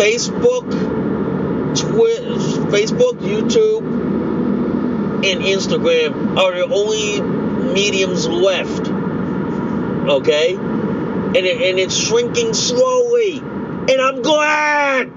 Facebook, 0.00 0.70
Twitter, 1.78 2.36
Facebook, 2.70 3.18
YouTube, 3.20 3.82
and 5.22 5.42
Instagram 5.42 6.36
are 6.36 6.54
the 6.56 6.74
only 6.74 7.20
mediums 7.74 8.26
left 8.26 8.90
okay? 10.08 10.54
And, 10.54 11.36
it, 11.36 11.60
and 11.60 11.78
it's 11.78 11.96
shrinking 11.96 12.54
slowly. 12.54 13.42
And 13.88 14.00
I'm 14.00 14.22
glad. 14.22 15.12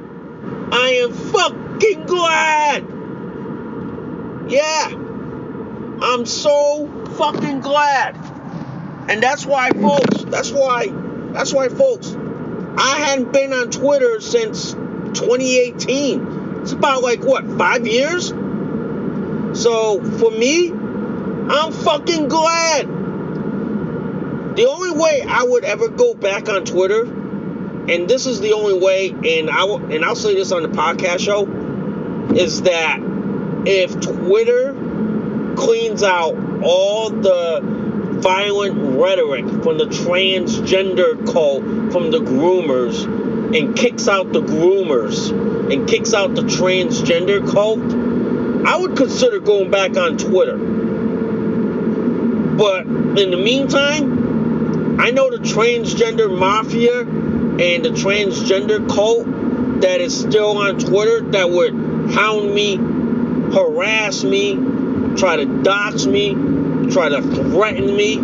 I 0.72 0.90
am 1.04 1.14
fucking 1.14 2.06
glad. 2.06 2.88
Yeah. 4.52 4.88
I'm 6.02 6.26
so 6.26 6.88
fucking 7.18 7.62
glad. 7.62 8.16
And 9.10 9.22
that's 9.22 9.46
why, 9.46 9.70
folks, 9.72 10.24
that's 10.26 10.52
why, 10.52 10.88
that's 11.34 11.54
why, 11.54 11.70
folks, 11.70 12.16
I 12.78 12.98
hadn't 13.06 13.32
been 13.34 13.54
on 13.54 13.70
Twitter 13.70 14.20
since 14.22 14.72
2018. 14.74 16.62
It's 16.62 16.72
about 16.72 17.04
like, 17.04 17.24
what, 17.24 17.46
five 17.58 17.86
years? 17.86 18.30
So 19.60 20.02
for 20.18 20.32
me, 20.32 20.72
I'm 20.72 21.72
fucking 21.72 22.28
glad. 22.30 22.88
The 24.56 24.68
only 24.70 24.92
way 24.92 25.24
I 25.28 25.44
would 25.44 25.64
ever 25.64 25.90
go 25.90 26.14
back 26.14 26.50
on 26.50 26.64
Twitter, 26.66 27.06
and 27.90 28.10
this 28.10 28.26
is 28.26 28.40
the 28.40 28.54
only 28.54 28.80
way, 28.80 29.10
and 29.10 29.50
I 29.50 29.66
will, 29.66 29.84
and 29.92 30.06
I'll 30.06 30.16
say 30.16 30.36
this 30.36 30.52
on 30.52 30.64
the 30.64 30.70
podcast 30.70 31.20
show, 31.20 31.46
is 32.34 32.62
that 32.64 33.00
if 33.66 34.00
Twitter 34.00 34.74
cleans 35.56 36.04
out 36.04 36.36
all 36.64 37.10
the 37.10 37.60
violent 38.22 38.98
rhetoric 38.98 39.46
from 39.64 39.78
the 39.78 39.86
transgender 39.86 41.32
cult, 41.32 41.64
from 41.92 42.12
the 42.12 42.20
groomers, 42.20 43.04
and 43.54 43.76
kicks 43.76 44.08
out 44.08 44.32
the 44.32 44.42
groomers 44.42 45.30
and 45.72 45.88
kicks 45.88 46.14
out 46.14 46.34
the 46.36 46.42
transgender 46.44 47.46
cult, 47.52 47.80
I 48.66 48.78
would 48.78 48.96
consider 48.96 49.40
going 49.40 49.70
back 49.70 49.98
on 49.98 50.18
Twitter. 50.18 50.58
But 52.58 52.86
in 52.86 53.32
the 53.32 53.38
meantime, 53.38 55.00
I 55.00 55.12
know 55.12 55.30
the 55.30 55.38
transgender 55.38 56.36
mafia 56.36 57.04
and 57.60 57.86
the 57.86 57.90
transgender 57.90 58.88
cult 58.90 59.82
that 59.82 60.02
is 60.02 60.20
still 60.20 60.58
on 60.58 60.80
Twitter 60.80 61.22
that 61.32 61.50
would 61.50 61.74
hound 62.14 62.54
me, 62.54 62.78
harass 62.78 64.24
me, 64.24 64.56
try 65.18 65.38
to 65.38 65.62
dox 65.62 66.06
me, 66.06 66.34
try 66.90 67.10
to 67.10 67.22
threaten 67.22 67.96
me. 67.96 68.18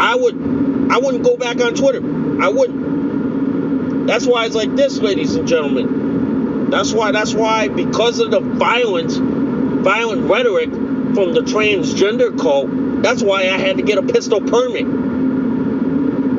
I 0.00 0.14
would 0.14 0.90
I 0.90 0.98
wouldn't 0.98 1.24
go 1.24 1.36
back 1.36 1.60
on 1.60 1.74
Twitter. 1.74 2.00
I 2.42 2.48
wouldn't. 2.48 4.06
That's 4.06 4.26
why 4.26 4.46
it's 4.46 4.54
like 4.54 4.74
this, 4.76 4.98
ladies 4.98 5.34
and 5.34 5.46
gentlemen. 5.46 6.70
That's 6.70 6.92
why 6.92 7.12
that's 7.12 7.34
why 7.34 7.68
because 7.68 8.18
of 8.20 8.30
the 8.30 8.40
violence, 8.40 9.16
violent 9.16 10.30
rhetoric 10.30 10.70
from 10.70 11.34
the 11.34 11.40
transgender 11.40 12.38
cult, 12.38 13.02
that's 13.02 13.22
why 13.22 13.42
I 13.42 13.58
had 13.58 13.76
to 13.76 13.82
get 13.82 13.98
a 13.98 14.02
pistol 14.02 14.40
permit. 14.40 15.05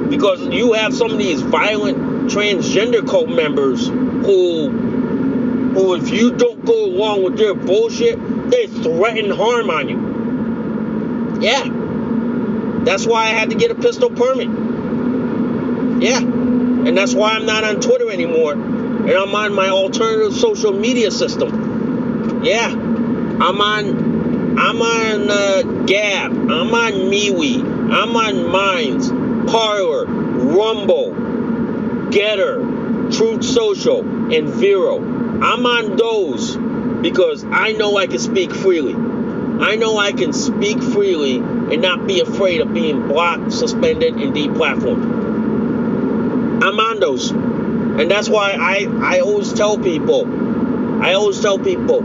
Because 0.10 0.41
you 0.48 0.74
have 0.74 0.93
some 0.93 1.12
of 1.12 1.17
these 1.17 1.41
violent 1.41 2.30
transgender 2.32 3.08
cult 3.08 3.30
members 3.30 3.88
who 3.88 4.70
who 4.70 5.96
if 5.96 6.10
you 6.10 6.36
don't 6.36 6.65
go 6.65 6.86
along 6.86 7.24
with 7.24 7.38
their 7.38 7.54
bullshit, 7.54 8.20
they 8.50 8.67
threaten 8.67 9.30
harm 9.30 9.70
on 9.70 9.89
you. 9.89 11.41
Yeah. 11.41 11.63
That's 12.84 13.06
why 13.06 13.26
I 13.26 13.30
had 13.30 13.50
to 13.52 13.56
get 13.56 13.70
a 13.72 13.76
pistol 13.76 14.10
permit. 14.10 14.48
Yeah. 16.02 16.20
And 16.20 16.98
that's 16.98 17.13
why 17.13 17.34
I'm 17.34 17.46
not 17.46 17.63
on 17.63 17.82
Twitter 17.82 18.10
anymore. 18.10 18.54
And 18.54 19.12
I'm 19.12 19.36
on 19.36 19.54
my 19.54 19.70
alternative 19.70 20.34
social 20.34 20.72
media 20.72 21.12
system. 21.12 22.43
Yeah. 22.43 22.70
I'm 22.70 23.62
on 23.62 24.17
I'm 24.60 24.82
on 24.82 25.30
uh, 25.30 25.62
Gab. 25.86 26.32
I'm 26.32 26.74
on 26.74 26.93
MeWe. 27.12 27.78
I'm 27.91 28.15
on 28.15 28.52
Minds, 28.52 29.10
Parler, 29.48 30.06
Rumble, 30.06 31.12
Gettr, 32.12 33.16
Truth 33.16 33.44
Social, 33.44 34.00
and 34.34 34.50
Vero. 34.50 34.98
I'm 35.42 35.66
on 35.66 35.96
those 35.96 36.58
because 37.02 37.44
I 37.46 37.72
know 37.74 37.98
I 37.98 38.08
can 38.08 38.20
speak 38.20 38.52
freely. 38.52 38.94
I 38.94 39.76
know 39.76 39.98
I 39.98 40.12
can 40.12 40.34
speak 40.34 40.82
freely 40.82 41.38
and 41.38 41.82
not 41.82 42.06
be 42.06 42.20
afraid 42.20 42.62
of 42.62 42.74
being 42.74 43.08
blocked, 43.08 43.52
suspended, 43.54 44.16
and 44.16 44.36
deplatformed. 44.36 45.28
I'm 46.64 46.80
on 46.80 47.00
those. 47.00 47.32
And 47.32 48.12
that's 48.12 48.30
why 48.30 48.54
I, 48.54 48.88
I 49.16 49.20
always 49.22 49.54
tell 49.54 49.78
people, 49.78 51.02
I 51.04 51.14
always 51.14 51.40
tell 51.40 51.58
people, 51.58 52.02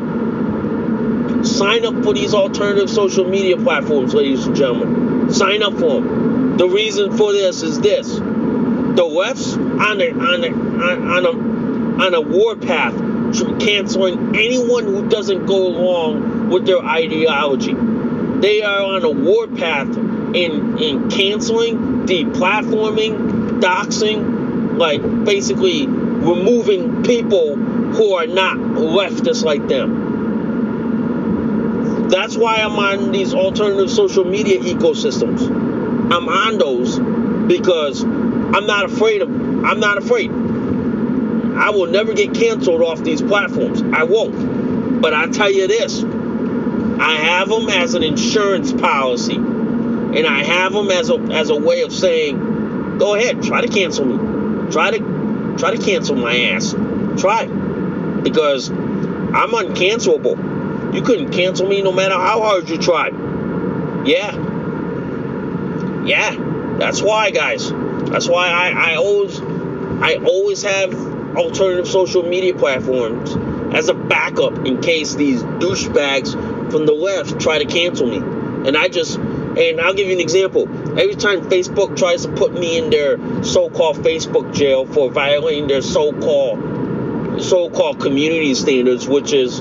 sign 1.45 1.85
up 1.85 2.03
for 2.05 2.15
these 2.15 2.33
alternative 2.33 2.89
social 2.89 3.25
media 3.29 3.57
platforms, 3.57 4.15
ladies 4.15 4.47
and 4.47 4.57
gentlemen. 4.57 5.33
Sign 5.33 5.63
up 5.63 5.75
for 5.75 6.01
them. 6.01 6.32
The 6.59 6.69
reason 6.69 7.17
for 7.17 7.33
this 7.33 7.63
is 7.63 7.81
this. 7.81 8.09
The 8.17 9.05
left's 9.05 9.55
on 9.55 10.01
a, 10.01 10.11
on 10.11 10.45
a, 10.45 10.51
on 10.53 11.27
a, 11.27 12.05
on 12.05 12.15
a 12.15 12.21
war 12.21 12.57
path 12.57 12.95
canceling 13.59 14.37
anyone 14.37 14.85
who 14.85 15.09
doesn't 15.09 15.47
go 15.47 15.67
along 15.69 16.51
with 16.51 16.67
their 16.67 16.85
ideology. 16.85 17.75
They 17.75 18.63
are 18.63 18.83
on 18.83 19.05
a 19.05 19.11
war 19.11 19.47
path 19.47 19.89
in 20.35 20.79
in 20.79 21.09
canceling, 21.11 22.07
deplatforming, 22.07 23.61
doxing, 23.61 24.77
like 24.77 25.03
basically 25.25 25.87
removing 25.87 27.03
people 27.03 27.57
who 27.57 28.15
are 28.15 28.27
not 28.27 28.57
leftists 28.57 29.45
like 29.45 29.67
them. 29.69 30.11
That's 32.09 32.37
why 32.37 32.57
I'm 32.57 32.79
on 32.79 33.13
these 33.13 33.33
alternative 33.33 33.91
social 33.91 34.25
media 34.25 34.61
ecosystems. 34.61 35.72
I'm 36.11 36.29
on 36.29 36.59
those 36.59 36.99
because 37.47 38.03
I'm 38.03 38.67
not 38.67 38.87
afraid 38.87 39.23
of 39.23 39.31
I'm 39.65 39.81
not 39.81 39.99
afraid. 39.99 40.31
I 40.31 41.71
will 41.71 41.87
never 41.87 42.15
get 42.15 42.35
canceled 42.35 42.83
off 42.83 43.03
these 43.03 43.23
platforms. 43.23 43.83
I 43.83 44.05
won't. 44.05 45.01
But 45.01 45.15
I 45.15 45.27
tell 45.27 45.51
you 45.51 45.69
this 45.69 46.03
I 46.03 47.17
have 47.17 47.49
them 47.49 47.69
as 47.69 47.95
an 47.95 48.03
insurance 48.03 48.73
policy. 48.73 49.37
And 49.37 50.27
I 50.27 50.45
have 50.45 50.73
them 50.73 50.91
as 50.91 51.11
a, 51.11 51.15
as 51.15 51.51
a 51.51 51.57
way 51.57 51.83
of 51.83 51.93
saying, 51.93 52.99
go 52.99 53.15
ahead, 53.15 53.43
try 53.43 53.61
to 53.63 53.69
cancel 53.69 54.05
me. 54.05 54.71
Try 54.71 54.91
to 54.91 54.99
try 55.59 55.75
to 55.75 55.83
cancel 55.83 56.17
my 56.17 56.37
ass. 56.51 56.73
Try. 57.19 57.47
Because 57.47 58.71
I'm 58.71 59.51
uncancelable. 59.51 60.95
You 60.95 61.03
couldn't 61.03 61.33
cancel 61.33 61.67
me 61.67 61.83
no 61.83 61.93
matter 61.93 62.15
how 62.15 62.41
hard 62.43 62.69
you 62.69 62.79
tried. 62.79 63.15
Yeah. 64.07 64.52
Yeah. 66.05 66.35
That's 66.79 67.03
why, 67.03 67.31
guys. 67.31 67.71
That's 67.71 68.29
why 68.29 68.49
I, 68.49 68.93
I 68.93 68.97
always 68.97 69.41
I 69.41 70.17
always 70.17 70.63
have 70.63 70.93
alternative 71.37 71.87
social 71.87 72.23
media 72.23 72.55
platforms 72.55 73.37
as 73.75 73.89
a 73.89 73.95
backup 73.95 74.67
in 74.67 74.81
case 74.81 75.15
these 75.15 75.43
douchebags 75.43 76.33
from 76.71 76.87
the 76.87 76.93
left 76.93 77.41
try 77.41 77.59
to 77.59 77.65
cancel 77.65 78.07
me. 78.07 78.17
And 78.69 78.77
I 78.77 78.89
just, 78.89 79.17
and 79.17 79.81
I'll 79.81 79.95
give 79.95 80.09
you 80.09 80.15
an 80.15 80.21
example. 80.21 80.69
Every 80.99 81.15
time 81.15 81.43
Facebook 81.43 81.97
tries 81.97 82.27
to 82.27 82.33
put 82.33 82.53
me 82.53 82.79
in 82.79 82.91
their 82.91 83.45
so-called 83.45 83.99
Facebook 83.99 84.55
jail 84.55 84.87
for 84.87 85.11
violating 85.11 85.69
their 85.69 85.83
so-called 85.83 87.43
so-called 87.43 87.99
community 88.01 88.55
standards, 88.55 89.09
which 89.09 89.33
is 89.33 89.61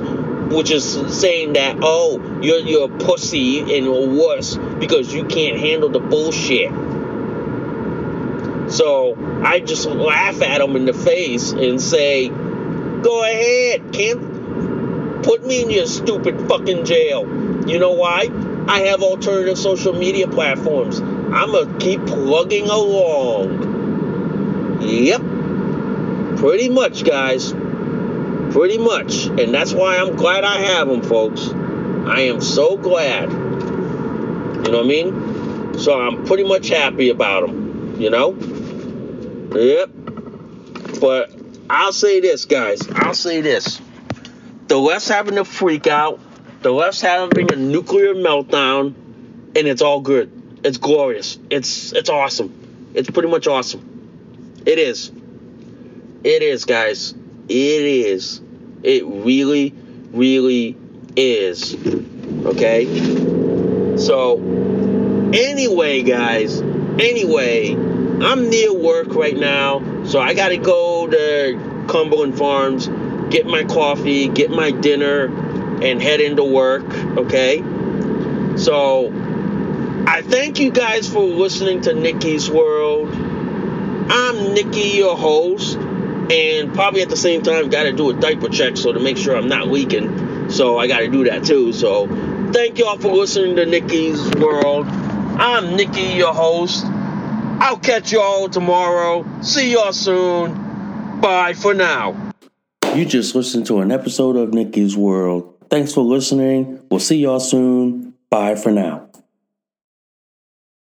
which 0.51 0.71
is 0.71 0.83
saying 1.19 1.53
that 1.53 1.77
oh 1.81 2.39
you're 2.41 2.59
you're 2.59 2.93
a 2.93 2.97
pussy 2.97 3.77
and 3.77 3.87
or 3.87 4.07
worse 4.07 4.57
because 4.79 5.13
you 5.13 5.25
can't 5.25 5.59
handle 5.59 5.89
the 5.89 5.99
bullshit. 5.99 6.71
So 8.71 9.15
I 9.43 9.59
just 9.59 9.85
laugh 9.85 10.41
at 10.41 10.59
them 10.59 10.75
in 10.77 10.85
the 10.85 10.93
face 10.93 11.51
and 11.51 11.81
say, 11.81 12.29
go 12.29 13.23
ahead, 13.23 13.91
can't 13.91 15.23
put 15.23 15.45
me 15.45 15.63
in 15.63 15.69
your 15.69 15.87
stupid 15.87 16.47
fucking 16.47 16.85
jail. 16.85 17.27
You 17.67 17.79
know 17.79 17.91
why? 17.91 18.29
I 18.67 18.81
have 18.87 19.03
alternative 19.03 19.57
social 19.57 19.93
media 19.93 20.27
platforms. 20.27 21.01
I'm 21.01 21.51
to 21.51 21.75
keep 21.79 22.05
plugging 22.05 22.69
along. 22.69 23.71
Yep. 24.81 25.21
Pretty 26.37 26.69
much, 26.69 27.03
guys. 27.03 27.53
Pretty 28.51 28.77
much. 28.77 29.25
And 29.25 29.53
that's 29.53 29.73
why 29.73 29.97
I'm 29.97 30.15
glad 30.15 30.43
I 30.43 30.57
have 30.57 30.87
them, 30.87 31.01
folks. 31.01 31.49
I 31.49 32.21
am 32.21 32.41
so 32.41 32.77
glad. 32.77 33.31
You 33.31 33.37
know 34.71 34.77
what 34.77 34.85
I 34.85 34.87
mean? 34.87 35.79
So 35.79 35.99
I'm 35.99 36.25
pretty 36.25 36.43
much 36.43 36.69
happy 36.69 37.09
about 37.09 37.47
them. 37.47 37.99
You 37.99 38.09
know? 38.09 38.33
Yep. 39.53 39.89
But 40.99 41.31
I'll 41.69 41.93
say 41.93 42.19
this, 42.19 42.45
guys. 42.45 42.87
I'll 42.91 43.13
say 43.13 43.41
this. 43.41 43.81
The 44.67 44.77
left's 44.77 45.07
having 45.07 45.37
a 45.37 45.45
freak 45.45 45.87
out. 45.87 46.19
The 46.61 46.71
left's 46.71 47.01
having 47.01 47.51
a 47.51 47.55
nuclear 47.55 48.13
meltdown, 48.13 48.93
and 49.55 49.67
it's 49.67 49.81
all 49.81 50.01
good. 50.01 50.59
It's 50.63 50.77
glorious. 50.77 51.39
It's 51.49 51.91
it's 51.91 52.09
awesome. 52.09 52.91
It's 52.93 53.09
pretty 53.09 53.29
much 53.29 53.47
awesome. 53.47 54.61
It 54.65 54.77
is. 54.77 55.11
It 56.23 56.43
is, 56.43 56.65
guys. 56.65 57.15
It 57.47 57.53
is. 57.53 58.41
It 58.83 59.05
really, 59.05 59.73
really 60.11 60.77
is. 61.15 61.75
Okay? 62.45 63.97
So, 63.97 64.37
anyway, 65.33 66.01
guys. 66.03 66.61
Anyway, 66.61 67.73
I'm 67.73 68.49
near 68.49 68.73
work 68.73 69.15
right 69.15 69.37
now, 69.37 70.03
so 70.05 70.19
I 70.19 70.33
gotta 70.33 70.57
go 70.57 71.07
to 71.07 71.85
Cumberland 71.87 72.37
Farms, 72.37 72.87
get 73.29 73.45
my 73.45 73.63
coffee, 73.63 74.27
get 74.27 74.51
my 74.51 74.71
dinner, 74.71 75.25
and 75.81 76.01
head 76.01 76.19
into 76.21 76.43
work. 76.43 76.83
Okay? 77.17 77.63
So, 78.57 79.11
I 80.07 80.21
thank 80.23 80.59
you 80.59 80.71
guys 80.71 81.07
for 81.07 81.21
listening 81.21 81.81
to 81.81 81.93
Nikki's 81.93 82.49
World. 82.49 83.09
I'm 83.13 84.53
Nikki, 84.53 84.97
your 84.97 85.15
host, 85.15 85.77
and 86.29 86.73
probably 86.73 87.01
at 87.01 87.09
the 87.09 87.17
same 87.17 87.41
time 87.41 87.69
got 87.69 87.83
to 87.83 87.93
do 87.93 88.09
a 88.09 88.13
diaper 88.13 88.49
check 88.49 88.77
so 88.77 88.91
to 88.91 88.99
make 88.99 89.17
sure 89.17 89.35
I'm 89.35 89.47
not 89.47 89.67
leaking. 89.67 90.49
So 90.49 90.77
I 90.77 90.87
got 90.87 90.99
to 90.99 91.07
do 91.07 91.23
that 91.25 91.45
too. 91.45 91.71
So 91.73 92.07
thank 92.51 92.77
y'all 92.77 92.97
for 92.97 93.11
listening 93.11 93.55
to 93.55 93.65
Nikki's 93.65 94.21
World. 94.35 94.87
I'm 94.87 95.75
Nikki, 95.75 96.01
your 96.01 96.33
host. 96.33 96.85
I'll 96.85 97.77
catch 97.77 98.11
y'all 98.11 98.49
tomorrow. 98.49 99.25
See 99.41 99.73
y'all 99.73 99.93
soon. 99.93 101.19
Bye 101.21 101.53
for 101.53 101.73
now. 101.73 102.33
You 102.95 103.05
just 103.05 103.35
listened 103.35 103.65
to 103.67 103.79
an 103.79 103.91
episode 103.91 104.35
of 104.35 104.53
Nikki's 104.53 104.97
World. 104.97 105.55
Thanks 105.69 105.93
for 105.93 106.01
listening. 106.01 106.81
We'll 106.89 106.99
see 106.99 107.17
y'all 107.17 107.39
soon. 107.39 108.15
Bye 108.29 108.55
for 108.55 108.71
now. 108.71 109.10